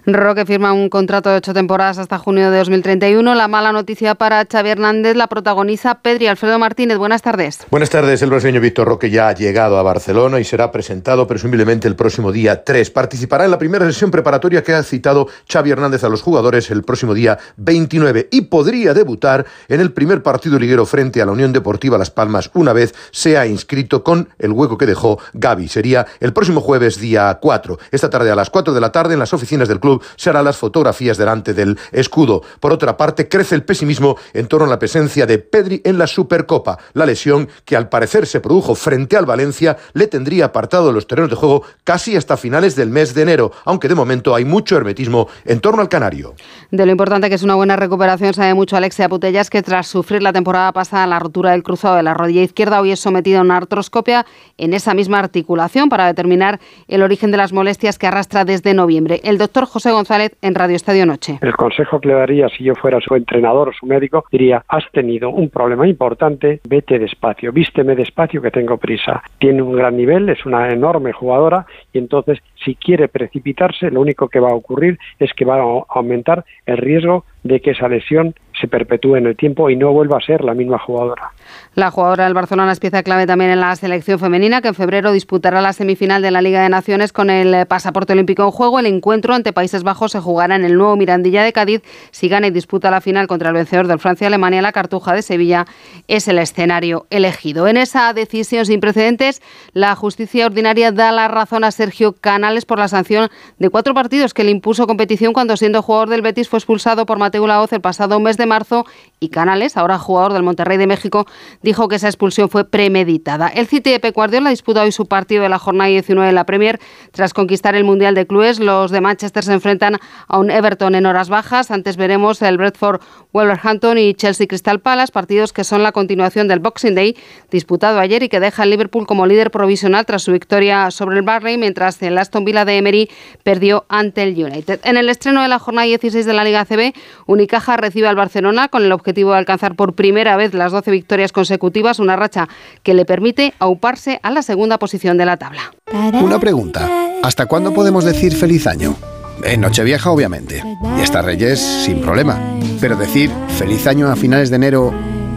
Roque 0.05 0.45
firma 0.45 0.71
un 0.71 0.89
contrato 0.89 1.29
de 1.29 1.35
ocho 1.37 1.53
temporadas 1.53 1.97
hasta 1.97 2.17
junio 2.17 2.49
de 2.51 2.57
2031. 2.57 3.35
La 3.35 3.47
mala 3.47 3.71
noticia 3.71 4.15
para 4.15 4.45
Xavi 4.45 4.69
Hernández 4.69 5.15
la 5.15 5.27
protagoniza 5.27 5.95
Pedri 5.95 6.27
Alfredo 6.27 6.57
Martínez. 6.57 6.97
Buenas 6.97 7.21
tardes. 7.21 7.59
Buenas 7.69 7.89
tardes. 7.89 8.21
El 8.21 8.29
brasileño 8.29 8.61
Víctor 8.61 8.87
Roque 8.87 9.09
ya 9.09 9.27
ha 9.27 9.33
llegado 9.33 9.77
a 9.77 9.83
Barcelona 9.83 10.39
y 10.39 10.45
será 10.45 10.71
presentado 10.71 11.27
presumiblemente 11.27 11.87
el 11.87 11.95
próximo 11.95 12.31
día 12.31 12.63
3. 12.63 12.91
Participará 12.91 13.45
en 13.45 13.51
la 13.51 13.57
primera 13.57 13.85
sesión 13.85 14.09
preparatoria 14.09 14.63
que 14.63 14.73
ha 14.73 14.83
citado 14.83 15.27
Xavi 15.51 15.71
Hernández 15.71 16.03
a 16.03 16.09
los 16.09 16.21
jugadores 16.21 16.71
el 16.71 16.83
próximo 16.83 17.13
día 17.13 17.37
29 17.57 18.29
y 18.31 18.41
podría 18.41 18.93
debutar 18.93 19.45
en 19.67 19.81
el 19.81 19.91
primer 19.91 20.23
partido 20.23 20.57
liguero 20.57 20.85
frente 20.85 21.21
a 21.21 21.25
la 21.25 21.33
Unión 21.33 21.51
Deportiva 21.51 21.97
Las 21.97 22.09
Palmas 22.09 22.51
una 22.53 22.71
vez 22.71 22.95
sea 23.11 23.45
inscrito 23.45 24.03
con 24.03 24.29
el 24.39 24.53
hueco 24.53 24.77
que 24.77 24.85
dejó 24.85 25.19
Gaby. 25.33 25.67
Sería 25.67 26.07
el 26.21 26.31
próximo 26.31 26.61
jueves 26.61 26.99
día 26.99 27.37
4. 27.41 27.79
Esta 27.91 28.09
tarde 28.09 28.31
a 28.31 28.35
las 28.35 28.49
4 28.49 28.73
de 28.73 28.81
la 28.81 28.91
tarde 28.91 29.13
en 29.13 29.19
las 29.19 29.33
oficinas 29.33 29.67
del 29.67 29.79
club 29.79 29.88
se 30.15 30.29
harán 30.29 30.45
las 30.45 30.57
fotografías 30.57 31.17
delante 31.17 31.53
del 31.53 31.77
escudo. 31.91 32.41
Por 32.59 32.71
otra 32.71 32.97
parte, 32.97 33.27
crece 33.27 33.55
el 33.55 33.63
pesimismo 33.63 34.17
en 34.33 34.47
torno 34.47 34.67
a 34.67 34.69
la 34.69 34.79
presencia 34.79 35.25
de 35.25 35.39
Pedri 35.39 35.81
en 35.83 35.97
la 35.97 36.07
Supercopa. 36.07 36.77
La 36.93 37.05
lesión 37.05 37.47
que 37.65 37.75
al 37.75 37.89
parecer 37.89 38.27
se 38.27 38.39
produjo 38.39 38.75
frente 38.75 39.17
al 39.17 39.25
Valencia 39.25 39.77
le 39.93 40.07
tendría 40.07 40.45
apartado 40.45 40.91
los 40.91 41.07
terrenos 41.07 41.29
de 41.29 41.35
juego 41.35 41.63
casi 41.83 42.15
hasta 42.15 42.37
finales 42.37 42.75
del 42.75 42.89
mes 42.89 43.13
de 43.13 43.21
enero, 43.21 43.51
aunque 43.65 43.87
de 43.87 43.95
momento 43.95 44.35
hay 44.35 44.45
mucho 44.45 44.77
hermetismo 44.77 45.27
en 45.45 45.59
torno 45.59 45.81
al 45.81 45.89
canario. 45.89 46.35
De 46.71 46.85
lo 46.85 46.91
importante 46.91 47.29
que 47.29 47.35
es 47.35 47.43
una 47.43 47.55
buena 47.55 47.75
recuperación 47.75 48.33
sabe 48.33 48.53
mucho 48.53 48.75
Alexia 48.75 49.09
Putellas 49.09 49.49
que 49.49 49.63
tras 49.63 49.87
sufrir 49.87 50.21
la 50.21 50.33
temporada 50.33 50.71
pasada 50.73 51.07
la 51.07 51.19
rotura 51.19 51.51
del 51.51 51.63
cruzado 51.63 51.95
de 51.95 52.03
la 52.03 52.13
rodilla 52.13 52.43
izquierda 52.43 52.81
hoy 52.81 52.91
es 52.91 52.99
sometido 52.99 53.39
a 53.39 53.41
una 53.41 53.57
artroscopia 53.57 54.25
en 54.57 54.73
esa 54.73 54.93
misma 54.93 55.19
articulación 55.19 55.89
para 55.89 56.07
determinar 56.07 56.59
el 56.87 57.01
origen 57.01 57.31
de 57.31 57.37
las 57.37 57.53
molestias 57.53 57.97
que 57.97 58.07
arrastra 58.07 58.45
desde 58.45 58.73
noviembre. 58.73 59.21
El 59.23 59.37
doctor 59.37 59.65
José 59.65 59.78
González 59.85 60.35
en 60.41 60.55
Radio 60.55 60.75
Estadio 60.75 61.05
Noche. 61.05 61.39
El 61.41 61.55
consejo 61.55 61.99
que 61.99 62.09
le 62.09 62.15
daría 62.15 62.49
si 62.49 62.63
yo 62.63 62.75
fuera 62.75 62.99
su 62.99 63.15
entrenador 63.15 63.69
o 63.69 63.73
su 63.73 63.85
médico 63.85 64.25
diría, 64.31 64.63
has 64.67 64.83
tenido 64.91 65.29
un 65.29 65.49
problema 65.49 65.87
importante, 65.87 66.59
vete 66.67 66.99
despacio, 66.99 67.51
vísteme 67.51 67.95
despacio 67.95 68.41
que 68.41 68.51
tengo 68.51 68.77
prisa. 68.77 69.23
Tiene 69.39 69.61
un 69.61 69.75
gran 69.75 69.95
nivel, 69.95 70.27
es 70.29 70.45
una 70.45 70.69
enorme 70.69 71.13
jugadora 71.13 71.65
y 71.93 71.99
entonces 71.99 72.39
si 72.63 72.75
quiere 72.75 73.07
precipitarse, 73.07 73.89
lo 73.89 74.01
único 74.01 74.27
que 74.27 74.39
va 74.39 74.49
a 74.49 74.55
ocurrir 74.55 74.99
es 75.19 75.31
que 75.33 75.45
va 75.45 75.55
a 75.55 75.83
aumentar 75.89 76.43
el 76.65 76.77
riesgo 76.77 77.25
de 77.43 77.61
que 77.61 77.71
esa 77.71 77.87
lesión 77.87 78.35
se 78.59 78.67
perpetúe 78.67 79.15
en 79.15 79.27
el 79.27 79.35
tiempo 79.35 79.69
y 79.69 79.75
no 79.75 79.91
vuelva 79.91 80.17
a 80.17 80.21
ser 80.21 80.43
la 80.43 80.53
misma 80.53 80.79
jugadora. 80.79 81.31
La 81.75 81.91
jugadora 81.91 82.25
del 82.25 82.33
Barcelona 82.33 82.71
es 82.71 82.79
pieza 82.79 83.03
clave 83.03 83.25
también 83.25 83.51
en 83.51 83.59
la 83.59 83.75
selección 83.75 84.19
femenina, 84.19 84.61
que 84.61 84.69
en 84.69 84.75
febrero 84.75 85.11
disputará 85.11 85.61
la 85.61 85.71
semifinal 85.73 86.21
de 86.21 86.31
la 86.31 86.41
Liga 86.41 86.61
de 86.61 86.69
Naciones 86.69 87.13
con 87.13 87.29
el 87.29 87.65
pasaporte 87.67 88.13
olímpico 88.13 88.43
en 88.43 88.51
juego. 88.51 88.79
El 88.79 88.85
encuentro 88.85 89.33
ante 89.33 89.53
Países 89.53 89.83
Bajos 89.83 90.11
se 90.11 90.19
jugará 90.19 90.55
en 90.55 90.65
el 90.65 90.75
nuevo 90.75 90.95
Mirandilla 90.97 91.43
de 91.43 91.53
Cádiz. 91.53 91.81
Si 92.11 92.27
gana 92.27 92.47
y 92.47 92.51
disputa 92.51 92.91
la 92.91 93.01
final 93.01 93.27
contra 93.27 93.49
el 93.49 93.55
vencedor 93.55 93.87
del 93.87 93.99
Francia-Alemania, 93.99 94.61
la 94.61 94.71
Cartuja 94.71 95.13
de 95.13 95.21
Sevilla 95.21 95.65
es 96.07 96.27
el 96.27 96.39
escenario 96.39 97.05
elegido. 97.09 97.67
En 97.67 97.77
esa 97.77 98.11
decisión 98.13 98.65
sin 98.65 98.79
precedentes, 98.79 99.41
la 99.73 99.95
justicia 99.95 100.45
ordinaria 100.45 100.91
da 100.91 101.11
la 101.11 101.27
razón 101.27 101.63
a 101.63 101.71
Sergio 101.71 102.13
Canales 102.13 102.65
por 102.65 102.79
la 102.79 102.87
sanción 102.87 103.29
de 103.57 103.69
cuatro 103.69 103.93
partidos 103.93 104.33
que 104.33 104.43
le 104.43 104.51
impuso 104.51 104.87
competición 104.87 105.33
cuando 105.33 105.55
siendo 105.55 105.81
jugador 105.81 106.09
del 106.09 106.21
Betis 106.21 106.49
fue 106.49 106.59
expulsado 106.59 107.05
por 107.05 107.19
Mateo 107.19 107.47
Laoz 107.47 107.71
el 107.73 107.81
pasado 107.81 108.19
mes 108.19 108.37
de 108.37 108.48
marzo 108.49 108.85
y 109.19 109.29
Canales, 109.29 109.77
ahora 109.77 109.99
jugador 109.99 110.33
del 110.33 110.43
Monterrey 110.43 110.77
de 110.77 110.87
México, 110.87 111.25
dijo 111.61 111.87
que 111.87 111.97
esa 111.97 112.07
expulsión 112.07 112.49
fue 112.49 112.65
premeditada. 112.65 113.47
El 113.49 113.67
City 113.67 113.97
de 113.97 114.11
Guardiola 114.11 114.49
disputa 114.49 114.81
hoy 114.81 114.91
su 114.91 115.07
partido 115.07 115.43
de 115.43 115.49
la 115.49 115.59
jornada 115.59 115.89
19 115.89 116.27
de 116.27 116.33
la 116.33 116.45
Premier 116.45 116.79
tras 117.11 117.33
conquistar 117.33 117.75
el 117.75 117.83
Mundial 117.83 118.15
de 118.15 118.25
Clubes. 118.25 118.59
Los 118.59 118.91
de 118.91 119.01
Manchester 119.01 119.43
se 119.43 119.53
enfrentan 119.53 119.97
a 120.27 120.39
un 120.39 120.49
Everton 120.49 120.95
en 120.95 121.05
horas 121.05 121.29
bajas. 121.29 121.71
Antes 121.71 121.97
veremos 121.97 122.41
el 122.41 122.57
Bradford 122.57 123.01
Wolverhampton 123.33 123.97
y 123.97 124.13
Chelsea 124.13 124.47
Crystal 124.47 124.79
Palace, 124.79 125.11
partidos 125.11 125.53
que 125.53 125.63
son 125.63 125.83
la 125.83 125.91
continuación 125.91 126.47
del 126.47 126.59
Boxing 126.59 126.95
Day 126.95 127.15
disputado 127.51 127.99
ayer 127.99 128.23
y 128.23 128.29
que 128.29 128.39
deja 128.39 128.63
al 128.63 128.69
Liverpool 128.69 129.05
como 129.05 129.25
líder 129.25 129.51
provisional 129.51 130.05
tras 130.05 130.23
su 130.23 130.31
victoria 130.31 130.91
sobre 130.91 131.17
el 131.17 131.23
Barley, 131.23 131.57
mientras 131.57 132.01
el 132.01 132.17
Aston 132.17 132.45
Villa 132.45 132.65
de 132.65 132.77
Emery 132.77 133.09
perdió 133.43 133.85
ante 133.89 134.23
el 134.23 134.43
United. 134.43 134.79
En 134.83 134.97
el 134.97 135.09
estreno 135.09 135.41
de 135.41 135.47
la 135.47 135.59
jornada 135.59 135.85
16 135.85 136.25
de 136.25 136.33
la 136.33 136.43
Liga 136.43 136.65
CB, 136.65 136.93
Unicaja 137.25 137.77
recibe 137.77 138.07
al 138.07 138.15
Barcelona 138.15 138.38
con 138.69 138.83
el 138.83 138.91
objetivo 138.91 139.31
de 139.31 139.37
alcanzar 139.37 139.75
por 139.75 139.93
primera 139.93 140.35
vez 140.37 140.53
las 140.53 140.71
12 140.71 140.91
victorias 140.91 141.31
consecutivas, 141.31 141.99
una 141.99 142.15
racha 142.15 142.47
que 142.83 142.93
le 142.93 143.05
permite 143.05 143.53
auparse 143.59 144.19
a 144.23 144.31
la 144.31 144.41
segunda 144.41 144.79
posición 144.79 145.17
de 145.17 145.25
la 145.25 145.37
tabla. 145.37 145.73
Una 146.21 146.39
pregunta, 146.39 146.89
¿hasta 147.23 147.45
cuándo 147.45 147.73
podemos 147.73 148.03
decir 148.05 148.33
feliz 148.33 148.67
año? 148.67 148.95
En 149.43 149.61
Nochevieja, 149.61 150.11
obviamente, 150.11 150.63
y 150.97 151.01
hasta 151.01 151.21
Reyes 151.21 151.59
sin 151.59 152.01
problema. 152.01 152.39
Pero 152.81 152.95
decir 152.95 153.29
feliz 153.57 153.87
año 153.87 154.09
a 154.09 154.15
finales 154.15 154.49
de 154.49 154.57
enero 154.57 154.93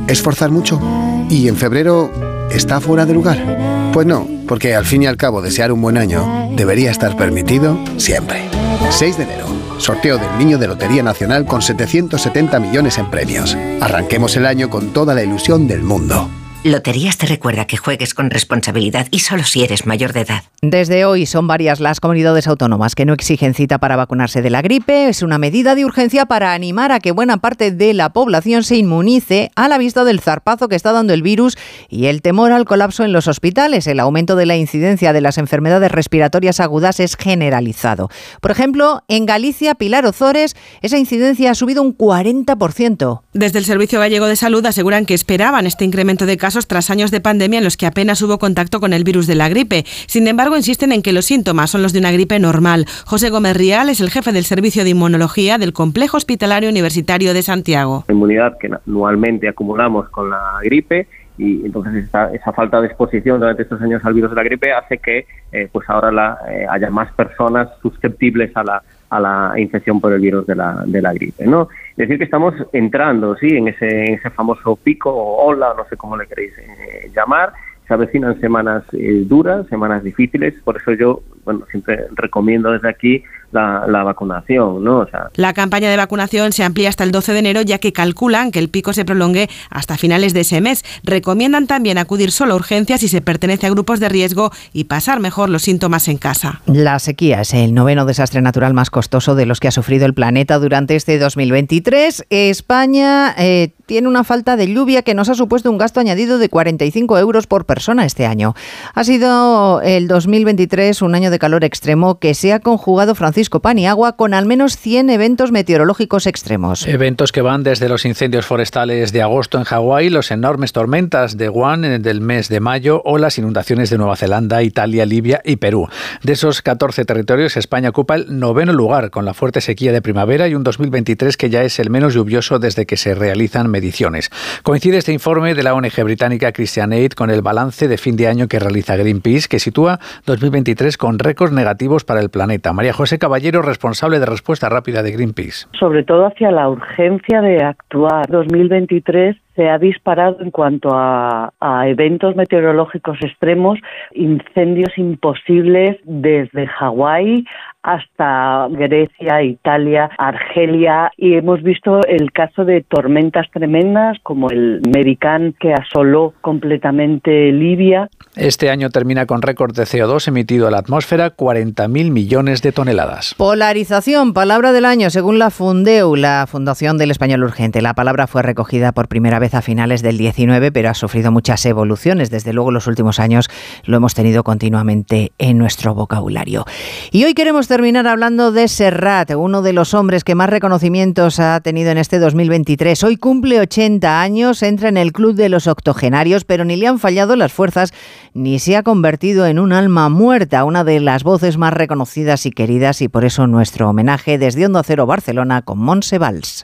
es 0.09 0.21
forzar 0.21 0.51
mucho. 0.51 0.81
¿Y 1.29 1.49
en 1.49 1.57
febrero 1.57 2.11
está 2.51 2.81
fuera 2.81 3.07
de 3.07 3.15
lugar? 3.15 3.91
Pues 3.93 4.07
no, 4.07 4.27
porque 4.47 4.75
al 4.75 4.85
fin 4.85 5.03
y 5.03 5.07
al 5.07 5.17
cabo 5.17 5.43
desear 5.43 5.73
un 5.73 5.83
buen 5.83 5.97
año 5.97 6.51
debería 6.57 6.91
estar 6.91 7.17
permitido 7.17 7.79
siempre. 7.97 8.43
6 8.91 9.17
de 9.17 9.25
enero 9.25 9.63
Sorteo 9.83 10.17
del 10.17 10.39
Niño 10.39 10.59
de 10.59 10.69
Lotería 10.69 11.03
Nacional 11.03 11.45
con 11.45 11.61
770 11.61 12.61
millones 12.61 12.99
en 12.99 13.11
premios. 13.11 13.57
Arranquemos 13.81 14.37
el 14.37 14.47
año 14.47 14.71
con 14.71 14.93
toda 14.93 15.13
la 15.13 15.25
ilusión 15.25 15.67
del 15.67 15.83
mundo. 15.83 16.31
Loterías 16.65 17.19
te 17.19 17.27
recuerda 17.27 17.65
que 17.65 17.77
juegues 17.77 18.15
con 18.15 18.31
responsabilidad 18.31 19.09
y 19.11 19.19
solo 19.19 19.43
si 19.43 19.65
eres 19.65 19.85
mayor 19.85 20.13
de 20.13 20.21
edad. 20.21 20.45
Desde 20.61 21.05
hoy 21.05 21.27
son 21.27 21.49
varias 21.49 21.81
las 21.81 21.99
comunidades 21.99 22.47
autónomas 22.47 22.95
que 22.95 23.05
no 23.05 23.15
exigen 23.15 23.53
cita 23.53 23.79
para 23.79 23.97
vacunarse 23.97 24.43
de 24.43 24.51
la 24.51 24.63
gripe. 24.63 25.09
Es 25.09 25.23
una 25.23 25.39
medida 25.39 25.75
de 25.75 25.85
urgencia 25.85 26.27
para 26.27 26.53
animar 26.53 26.93
a 26.93 27.01
que 27.01 27.11
buena 27.11 27.39
parte 27.39 27.73
de 27.73 27.95
la 27.95 28.13
población 28.13 28.63
se 28.63 28.77
inmunice 28.77 29.51
a 29.57 29.67
la 29.67 29.77
vista 29.77 30.05
del 30.05 30.21
zarpazo 30.21 30.69
que 30.69 30.77
está 30.77 30.93
dando 30.93 31.13
el 31.13 31.23
virus 31.23 31.59
y 31.89 32.07
el 32.07 32.23
temor 32.23 32.53
al 32.53 32.65
colapso 32.65 33.03
en 33.03 33.13
los 33.13 33.27
hospitales. 33.27 33.89
El 33.89 33.99
aumento 33.99 34.37
de 34.37 34.47
la 34.47 34.57
incidencia 34.57 35.13
de 35.13 35.21
las 35.21 35.39
enfermedades 35.39 35.91
respiratorias 35.91 36.61
agudas 36.61 37.01
es 37.01 37.17
generalizado. 37.17 38.09
Por 38.41 38.53
ejemplo, 38.53 39.03
en 39.09 39.27
Galicia, 39.27 39.75
Pilar 39.75 40.07
Ozores, 40.07 40.55
esa 40.81 40.97
incidencia 40.97 41.51
ha 41.51 41.57
subido 41.57 41.83
un 41.83 41.99
40%. 41.99 43.23
Desde 43.33 43.59
el 43.59 43.65
Servicio 43.65 43.99
Gallego 43.99 44.27
de 44.27 44.37
Salud 44.37 44.65
aseguran 44.65 45.07
que 45.07 45.15
esperaban 45.15 45.67
este 45.67 45.85
incremento 45.85 46.25
de 46.25 46.37
casos 46.37 46.52
tras 46.61 46.91
años 46.91 47.11
de 47.11 47.21
pandemia 47.21 47.59
en 47.59 47.65
los 47.65 47.77
que 47.77 47.87
apenas 47.87 48.23
hubo 48.23 48.39
contacto 48.39 48.81
con 48.81 48.93
el 48.93 49.05
virus 49.05 49.27
de 49.27 49.35
la 49.35 49.49
gripe. 49.49 49.85
Sin 50.07 50.29
embargo, 50.29 50.57
insisten 50.57 50.93
en 50.93 51.03
que 51.03 51.13
los 51.13 51.25
síntomas 51.25 51.71
son 51.71 51.83
los 51.83 51.93
de 51.93 51.99
una 51.99 52.13
gripe 52.13 52.39
normal. 52.39 52.87
José 53.07 53.31
Gómez 53.31 53.57
Rial 53.57 53.89
es 53.89 54.01
el 54.01 54.11
jefe 54.11 54.33
del 54.33 54.45
Servicio 54.45 54.85
de 54.85 54.91
Inmunología 54.91 55.59
del 55.59 55.73
Complejo 55.73 56.17
Hospitalario 56.17 56.69
Universitario 56.69 57.35
de 57.35 57.43
Santiago. 57.43 58.05
La 58.09 58.15
inmunidad 58.15 58.59
que 58.59 58.71
anualmente 58.87 59.49
acumulamos 59.49 60.09
con 60.11 60.31
la 60.31 60.59
gripe 60.63 61.09
y 61.39 61.65
entonces 61.65 62.05
esa, 62.05 62.53
falta 62.53 62.81
de 62.81 62.89
exposición 62.89 63.41
durante 63.41 63.63
estos 63.63 63.81
años 63.81 64.05
al 64.05 64.15
virus 64.15 64.31
de 64.31 64.37
la 64.37 64.43
gripe 64.43 64.73
hace 64.73 64.99
que 64.99 65.27
eh, 65.51 65.69
pues 65.73 65.89
ahora 65.89 66.13
la, 66.13 66.39
eh, 66.51 66.67
haya 66.69 66.91
más 66.91 67.11
personas 67.13 67.69
susceptibles 67.81 68.55
a 68.55 68.63
la, 68.63 68.83
a 69.13 69.21
la 69.21 69.53
infección 69.59 70.01
por 70.01 70.11
el 70.15 70.23
virus 70.23 70.47
de 70.47 70.55
la, 70.55 70.85
de 70.87 71.03
la 71.03 71.13
gripe. 71.13 71.47
¿no? 71.47 71.69
Decir, 71.97 72.17
que 72.17 72.25
estamos 72.25 72.55
entrando 72.73 73.37
sí 73.37 73.55
en 73.55 73.69
ese, 73.69 74.07
en 74.07 74.15
ese 74.15 74.31
famoso 74.31 74.77
pico 74.77 75.11
o 75.11 75.45
ola, 75.49 75.75
no 75.77 75.85
sé 75.85 75.99
cómo 75.99 76.17
le 76.17 76.27
queréis 76.27 76.57
eh, 76.57 77.11
llamar, 77.15 77.53
se 77.87 77.93
avecinan 77.93 78.41
semanas 78.41 78.85
duras, 79.27 79.67
semanas 79.69 80.03
difíciles, 80.03 80.55
por 80.65 80.79
eso 80.79 80.93
yo 80.93 81.21
bueno, 81.45 81.67
siempre 81.71 82.07
recomiendo 82.15 82.71
desde 82.71 82.89
aquí 82.89 83.23
la, 83.53 84.03
vacunación, 84.03 84.83
¿no? 84.83 85.07
la 85.35 85.53
campaña 85.53 85.91
de 85.91 85.97
vacunación 85.97 86.53
se 86.53 86.65
amplía 86.65 86.89
hasta 86.89 87.05
el 87.05 87.13
12 87.13 87.33
de 87.35 87.39
enero, 87.39 87.63
ya 87.63 87.79
que 87.79 87.93
calculan 87.93 88.51
que 88.51 88.59
el 88.59 88.69
pico 88.69 88.93
se 88.93 89.05
prolongue 89.05 89.49
hasta 89.71 89.99
finales 89.99 90.33
de 90.33 90.41
ese 90.41 90.61
mes. 90.61 90.85
Recomiendan 91.05 91.67
también 91.67 91.99
acudir 91.99 92.31
solo 92.31 92.55
a 92.55 92.57
urgencias 92.57 93.01
si 93.01 93.09
se 93.09 93.21
pertenece 93.21 93.67
a 93.67 93.71
grupos 93.71 94.01
de 94.01 94.09
riesgo 94.09 94.51
y 94.73 94.85
pasar 94.85 95.21
mejor 95.21 95.51
los 95.51 95.63
síntomas 95.63 96.09
en 96.09 96.17
casa. 96.17 96.63
La 96.67 96.99
sequía 96.99 97.43
es 97.43 97.53
el 97.53 97.75
noveno 97.75 98.07
desastre 98.07 98.41
natural 98.41 98.73
más 98.73 98.91
costoso 98.91 99.35
de 99.35 99.45
los 99.45 99.61
que 99.61 99.69
ha 99.69 99.73
sufrido 99.73 100.07
el 100.07 100.15
planeta 100.15 100.59
durante 100.59 100.97
este 100.97 101.19
2023. 101.19 102.27
España 102.31 103.35
eh, 103.37 103.73
tiene 103.87 104.09
una 104.09 104.25
falta 104.25 104.57
de 104.57 104.73
lluvia 104.73 105.03
que 105.03 105.15
nos 105.15 105.29
ha 105.29 105.35
supuesto 105.35 105.71
un 105.71 105.77
gasto 105.77 106.01
añadido 106.01 106.39
de 106.39 106.49
45 106.49 107.19
euros 107.19 107.47
por 107.47 107.67
persona 107.67 108.07
este 108.07 108.25
año. 108.25 108.55
Ha 108.95 109.05
sido 109.05 109.83
el 109.83 110.09
2023 110.09 111.03
un 111.03 111.15
año 111.15 111.31
de 111.31 111.32
calor 111.39 111.65
extremo 111.65 112.19
que 112.19 112.35
se 112.35 112.53
ha 112.53 112.61
conjugado 112.61 113.15
Francisco 113.15 113.61
Paniagua 113.61 114.17
con 114.17 114.35
al 114.35 114.47
menos 114.47 114.77
100 114.77 115.11
eventos 115.11 115.53
meteorológicos 115.53 116.27
extremos. 116.27 116.87
Eventos 116.87 117.33
que 117.33 117.43
van 117.43 117.63
desde 117.63 117.89
los 117.89 118.05
incendios 118.05 118.47
forestales 118.47 119.13
de 119.13 119.23
agosto 119.23 119.59
en 119.59 119.65
Hawái, 119.65 120.11
los 120.11 120.31
enormes 120.31 120.73
tormentas 120.73 121.37
de 121.37 121.49
Guam 121.49 121.73
del 121.83 122.21
mes 122.21 122.49
de 122.49 122.61
mayo 122.61 123.03
o 123.05 123.19
las 123.19 123.39
inundaciones 123.39 123.91
de 123.91 123.99
Nueva 123.99 124.17
Zelanda, 124.17 124.63
Italia, 124.63 125.07
Libia 125.07 125.41
y 125.45 125.57
Perú. 125.57 125.89
De 126.23 126.33
esos 126.33 126.63
14 126.63 127.05
territorios, 127.05 127.57
España 127.57 127.89
ocupa 127.89 128.15
el 128.15 128.39
noveno 128.39 128.73
lugar 128.73 129.11
con 129.11 129.25
la 129.25 129.35
fuerte 129.35 129.61
sequía 129.61 129.93
de 129.93 130.03
primavera 130.03 130.49
y 130.49 130.55
un 130.55 130.63
2023 130.63 131.37
que 131.37 131.51
ya 131.51 131.63
es 131.63 131.79
el 131.79 131.91
menos 131.91 132.15
lluvioso 132.15 132.59
desde 132.59 132.87
que 132.87 132.97
se 132.97 133.15
realizan 133.15 133.71
mediciones. 133.71 134.31
Coincide 134.63 134.99
este 134.99 135.13
informe 135.13 135.55
de 135.55 135.63
la 135.63 135.75
ONG 135.75 136.03
británica 136.05 136.53
Christian 136.53 136.93
Aid 136.93 137.13
con 137.13 137.31
el 137.31 137.43
balance 137.43 137.89
de 137.89 137.99
fin 137.99 138.17
de 138.17 138.29
año 138.29 138.49
que 138.49 138.59
realiza 138.59 138.97
Greenpeace, 138.97 139.49
que 139.49 139.59
sitúa 139.59 139.99
2023 140.27 140.97
con 140.97 141.19
récords 141.23 141.53
negativos 141.53 142.05
para 142.05 142.21
el 142.21 142.31
planeta. 142.31 142.73
María 142.73 142.93
José 142.93 143.19
Caballero, 143.19 143.63
responsable 143.63 144.19
de 144.19 144.27
respuesta 144.27 144.69
rápida 144.69 145.03
de 145.03 145.13
Greenpeace. 145.13 145.67
Sobre 145.79 146.05
todo 146.05 146.27
hacia 146.27 146.51
la 146.51 146.69
urgencia 146.69 147.41
de 147.41 147.63
actuar. 147.63 148.29
2023 148.29 149.37
se 149.55 149.69
ha 149.69 149.79
disparado 149.79 150.39
en 150.41 150.51
cuanto 150.51 150.91
a, 150.93 151.53
a, 151.61 151.89
eventos 151.89 152.37
meteorológicos 152.37 153.19
extremos, 153.23 153.79
incendios 154.13 154.97
imposibles 154.97 155.99
desde 156.05 156.67
Hawái 156.67 157.45
hasta 157.83 158.69
Grecia, 158.71 159.43
Italia, 159.43 160.11
Argelia 160.17 161.11
y 161.17 161.35
hemos 161.35 161.63
visto 161.63 162.01
el 162.07 162.31
caso 162.33 162.65
de 162.65 162.83
tormentas 162.83 163.47
tremendas 163.53 164.19
como 164.23 164.51
el 164.51 164.81
Mericán 164.89 165.55
que 165.59 165.75
asoló 165.75 166.33
completamente 166.41 167.51
Libia. 167.51 168.09
Este 168.37 168.71
año 168.71 168.91
termina 168.91 169.27
con 169.27 169.43
récord 169.43 169.75
de 169.75 169.83
CO2 169.83 170.29
emitido 170.29 170.69
a 170.69 170.71
la 170.71 170.79
atmósfera, 170.79 171.37
40.000 171.37 172.11
millones 172.11 172.63
de 172.63 172.73
toneladas. 172.73 173.35
Polarización, 173.35 174.33
palabra 174.33 174.73
del 174.73 174.85
año 174.85 175.11
según 175.11 175.39
la 175.39 175.51
Fundeu, 175.51 176.15
la 176.15 176.47
Fundación 176.47 176.99
del 176.99 177.11
Español 177.11 177.43
Urgente. 177.43 177.83
La 177.83 177.95
palabra 177.95 178.29
fue 178.29 178.43
recogida 178.43 178.93
por 178.93 179.09
primera 179.09 179.41
vez 179.41 179.42
a 179.43 179.61
finales 179.61 180.03
del 180.03 180.19
19, 180.19 180.71
pero 180.71 180.89
ha 180.89 180.95
sufrido 180.95 181.33
muchas 181.33 181.67
evoluciones. 181.67 182.31
Desde 182.31 182.53
luego, 182.53 182.71
los 182.71 182.87
últimos 182.87 183.19
años 183.19 183.51
lo 183.85 183.97
hemos 183.97 184.15
tenido 184.15 184.45
continuamente 184.45 185.33
en 185.39 185.59
nuestro 185.59 185.95
vocabulario. 185.95 186.65
Y 187.11 187.25
hoy 187.25 187.35
queremos 187.35 187.67
terminar 187.67 188.07
hablando 188.07 188.53
de 188.53 188.69
Serrat, 188.69 189.33
uno 189.33 189.63
de 189.63 189.73
los 189.73 189.95
hombres 189.95 190.23
que 190.23 190.37
más 190.37 190.49
reconocimientos 190.49 191.41
ha 191.41 191.61
tenido 191.61 191.91
en 191.91 191.99
este 191.99 192.21
2023. 192.21 193.03
Hoy 193.03 193.17
cumple 193.17 193.59
80 193.61 194.21
años, 194.21 194.63
entra 194.63 194.89
en 194.89 194.97
el 194.97 195.13
club 195.13 195.35
de 195.35 195.49
los 195.49 195.67
octogenarios, 195.67 196.45
pero 196.45 196.65
ni 196.65 196.77
le 196.77 196.87
han 196.87 197.01
fallado 197.01 197.35
las 197.35 197.53
fuerzas 197.53 197.93
ni 198.35 198.59
se 198.59 198.77
ha 198.77 198.83
convertido 198.83 199.47
en 199.47 199.59
un 199.59 199.73
alma 199.73 200.09
muerta, 200.09 200.65
una 200.65 200.85
de 200.85 201.01
las 201.01 201.23
voces 201.25 201.59
más 201.59 201.73
reconocidas 201.73 202.47
y 202.47 202.51
queridas, 202.51 203.03
y 203.03 203.09
por 203.09 203.25
eso 203.25 203.47
nuestro 203.47 203.91
homenaje 203.91 204.39
desde 204.39 204.67
Hondo 204.67 204.83
Cero 204.83 205.07
Barcelona 205.07 205.63
con 205.63 205.79
Montse 205.79 206.19
Valls. 206.19 206.63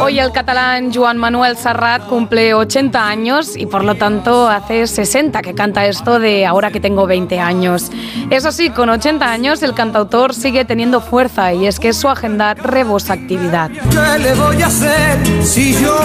Hoy 0.00 0.18
el 0.18 0.32
catalán 0.32 0.92
Joan 0.92 1.18
Manuel 1.18 1.56
Serrat 1.56 2.06
cumple 2.06 2.54
80 2.54 3.06
años 3.06 3.56
y 3.56 3.66
por 3.66 3.84
lo 3.84 3.94
tanto 3.94 4.48
hace 4.48 4.86
60 4.86 5.42
que 5.42 5.54
canta 5.54 5.86
esto 5.86 6.18
de 6.18 6.46
ahora 6.46 6.70
que 6.70 6.80
tengo 6.80 7.06
20 7.06 7.38
años. 7.40 7.90
Eso 8.30 8.52
sí, 8.52 8.70
con 8.70 8.88
80 8.88 9.30
años 9.30 9.62
el 9.62 9.74
cantautor 9.74 10.34
sigue 10.34 10.64
teniendo 10.64 11.00
fuerza 11.00 11.52
y 11.52 11.66
es 11.66 11.80
que 11.80 11.92
su 11.92 12.08
agenda 12.08 12.54
rebosa 12.54 13.14
actividad. 13.14 13.70
¿Qué 13.70 14.18
le 14.20 14.34
voy 14.34 14.62
a 14.62 14.66
hacer 14.66 15.18
si 15.42 15.74
yo 15.74 15.96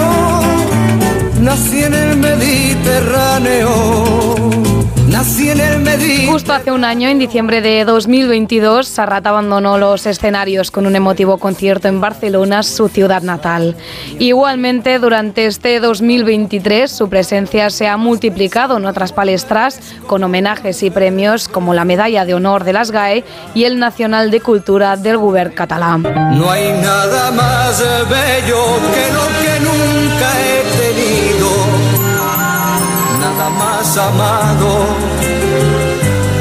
nací 1.40 1.84
en 1.84 1.94
el 1.94 2.16
Mediterráneo? 2.16 4.69
Nací 5.20 5.50
en 5.50 5.60
el 5.60 5.80
Medellín. 5.80 6.30
Justo 6.30 6.54
hace 6.54 6.70
un 6.72 6.82
año, 6.82 7.06
en 7.06 7.18
diciembre 7.18 7.60
de 7.60 7.84
2022, 7.84 8.88
Serrat 8.88 9.26
abandonó 9.26 9.76
los 9.76 10.06
escenarios 10.06 10.70
con 10.70 10.86
un 10.86 10.96
emotivo 10.96 11.36
concierto 11.36 11.88
en 11.88 12.00
Barcelona, 12.00 12.62
su 12.62 12.88
ciudad 12.88 13.20
natal. 13.20 13.76
Igualmente, 14.18 14.98
durante 14.98 15.44
este 15.44 15.78
2023, 15.78 16.90
su 16.90 17.10
presencia 17.10 17.68
se 17.68 17.86
ha 17.86 17.98
multiplicado 17.98 18.78
en 18.78 18.86
otras 18.86 19.12
palestras 19.12 19.78
con 20.06 20.24
homenajes 20.24 20.82
y 20.82 20.90
premios 20.90 21.48
como 21.48 21.74
la 21.74 21.84
Medalla 21.84 22.24
de 22.24 22.32
Honor 22.32 22.64
de 22.64 22.72
las 22.72 22.90
GAE 22.90 23.22
y 23.54 23.64
el 23.64 23.78
Nacional 23.78 24.30
de 24.30 24.40
Cultura 24.40 24.96
del 24.96 25.18
Govern 25.18 25.52
catalán. 25.52 26.02
No 26.38 26.50
hay 26.50 26.72
nada 26.80 27.30
más 27.32 27.78
bello 28.08 28.64
que 28.94 29.12
lo 29.12 29.26
que 29.42 29.60
nunca 29.60 30.30
he 30.40 30.79
más 33.90 33.98
amado 33.98 34.86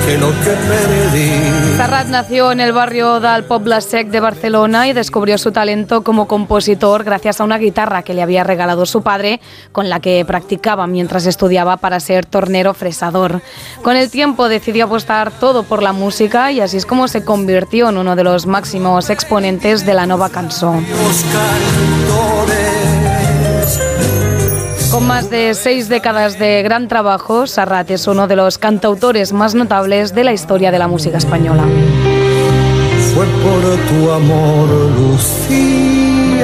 que 0.06 0.18
lo 0.20 0.28
que 0.28 0.52
perdí. 0.68 1.78
Serrat 1.78 2.08
nació 2.08 2.52
en 2.52 2.60
el 2.60 2.74
barrio 2.74 3.20
del 3.20 3.44
Poble 3.46 3.82
Sec 3.82 4.10
de 4.10 4.20
Barcelona 4.20 4.88
y 4.88 4.94
descubrió 4.94 5.36
su 5.40 5.52
talento 5.52 6.04
como 6.04 6.28
compositor 6.28 7.04
gracias 7.04 7.42
a 7.42 7.44
una 7.44 7.58
guitarra 7.58 8.04
que 8.04 8.14
le 8.14 8.22
había 8.22 8.44
regalado 8.44 8.86
su 8.86 9.02
padre, 9.02 9.42
con 9.72 9.90
la 9.90 10.00
que 10.00 10.24
practicaba 10.26 10.86
mientras 10.86 11.26
estudiaba 11.26 11.78
para 11.78 12.00
ser 12.00 12.28
tornero 12.28 12.76
fresador. 12.76 13.42
Con 13.82 13.96
el 13.96 14.12
tiempo 14.12 14.48
decidió 14.48 14.86
apostar 14.86 15.32
todo 15.32 15.64
por 15.64 15.82
la 15.82 15.94
música 15.94 16.52
y 16.52 16.60
así 16.60 16.78
es 16.78 16.86
como 16.86 17.08
se 17.08 17.24
convirtió 17.24 17.90
en 17.90 17.98
uno 17.98 18.16
de 18.16 18.26
los 18.26 18.46
máximos 18.46 19.10
exponentes 19.10 19.88
de 19.88 19.94
la 19.96 20.06
nova 20.06 20.30
canción. 20.30 20.86
Con 25.00 25.08
más 25.08 25.30
de 25.30 25.54
seis 25.54 25.88
décadas 25.88 26.38
de 26.40 26.62
gran 26.62 26.90
trabajo, 26.90 27.48
Serrat 27.48 27.90
es 27.90 28.06
uno 28.06 28.28
de 28.28 28.36
los 28.36 28.58
cantautores 28.58 29.32
más 29.32 29.56
notables 29.56 30.14
de 30.14 30.26
la 30.26 30.34
historia 30.34 30.72
de 30.72 30.78
la 30.78 30.90
música 30.90 31.18
española. 31.18 31.64
Fue 33.16 33.26
por 33.26 33.62
tu 33.88 34.12
amor, 34.12 34.68
Lucía. 35.00 36.42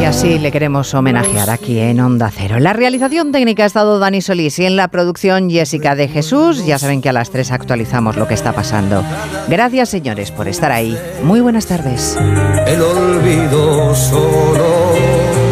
Y 0.00 0.04
así 0.04 0.40
le 0.40 0.50
queremos 0.50 0.92
homenajear 0.94 1.48
aquí 1.48 1.78
en 1.78 2.00
Onda 2.00 2.28
Cero. 2.36 2.56
En 2.56 2.64
la 2.64 2.72
realización 2.72 3.30
técnica 3.30 3.62
ha 3.62 3.66
estado 3.66 4.00
Dani 4.00 4.20
Solís 4.20 4.58
y 4.58 4.66
en 4.66 4.74
la 4.74 4.88
producción 4.88 5.48
Jessica 5.48 5.94
de 5.94 6.08
Jesús. 6.08 6.66
Ya 6.66 6.80
saben 6.80 7.00
que 7.00 7.10
a 7.10 7.12
las 7.12 7.30
tres 7.30 7.52
actualizamos 7.52 8.16
lo 8.16 8.26
que 8.26 8.34
está 8.34 8.52
pasando. 8.52 9.04
Gracias, 9.46 9.90
señores, 9.90 10.32
por 10.32 10.48
estar 10.48 10.72
ahí. 10.72 10.98
Muy 11.22 11.40
buenas 11.40 11.66
tardes. 11.66 12.18
El 12.66 12.82
olvido 12.82 13.94
solo. 13.94 14.85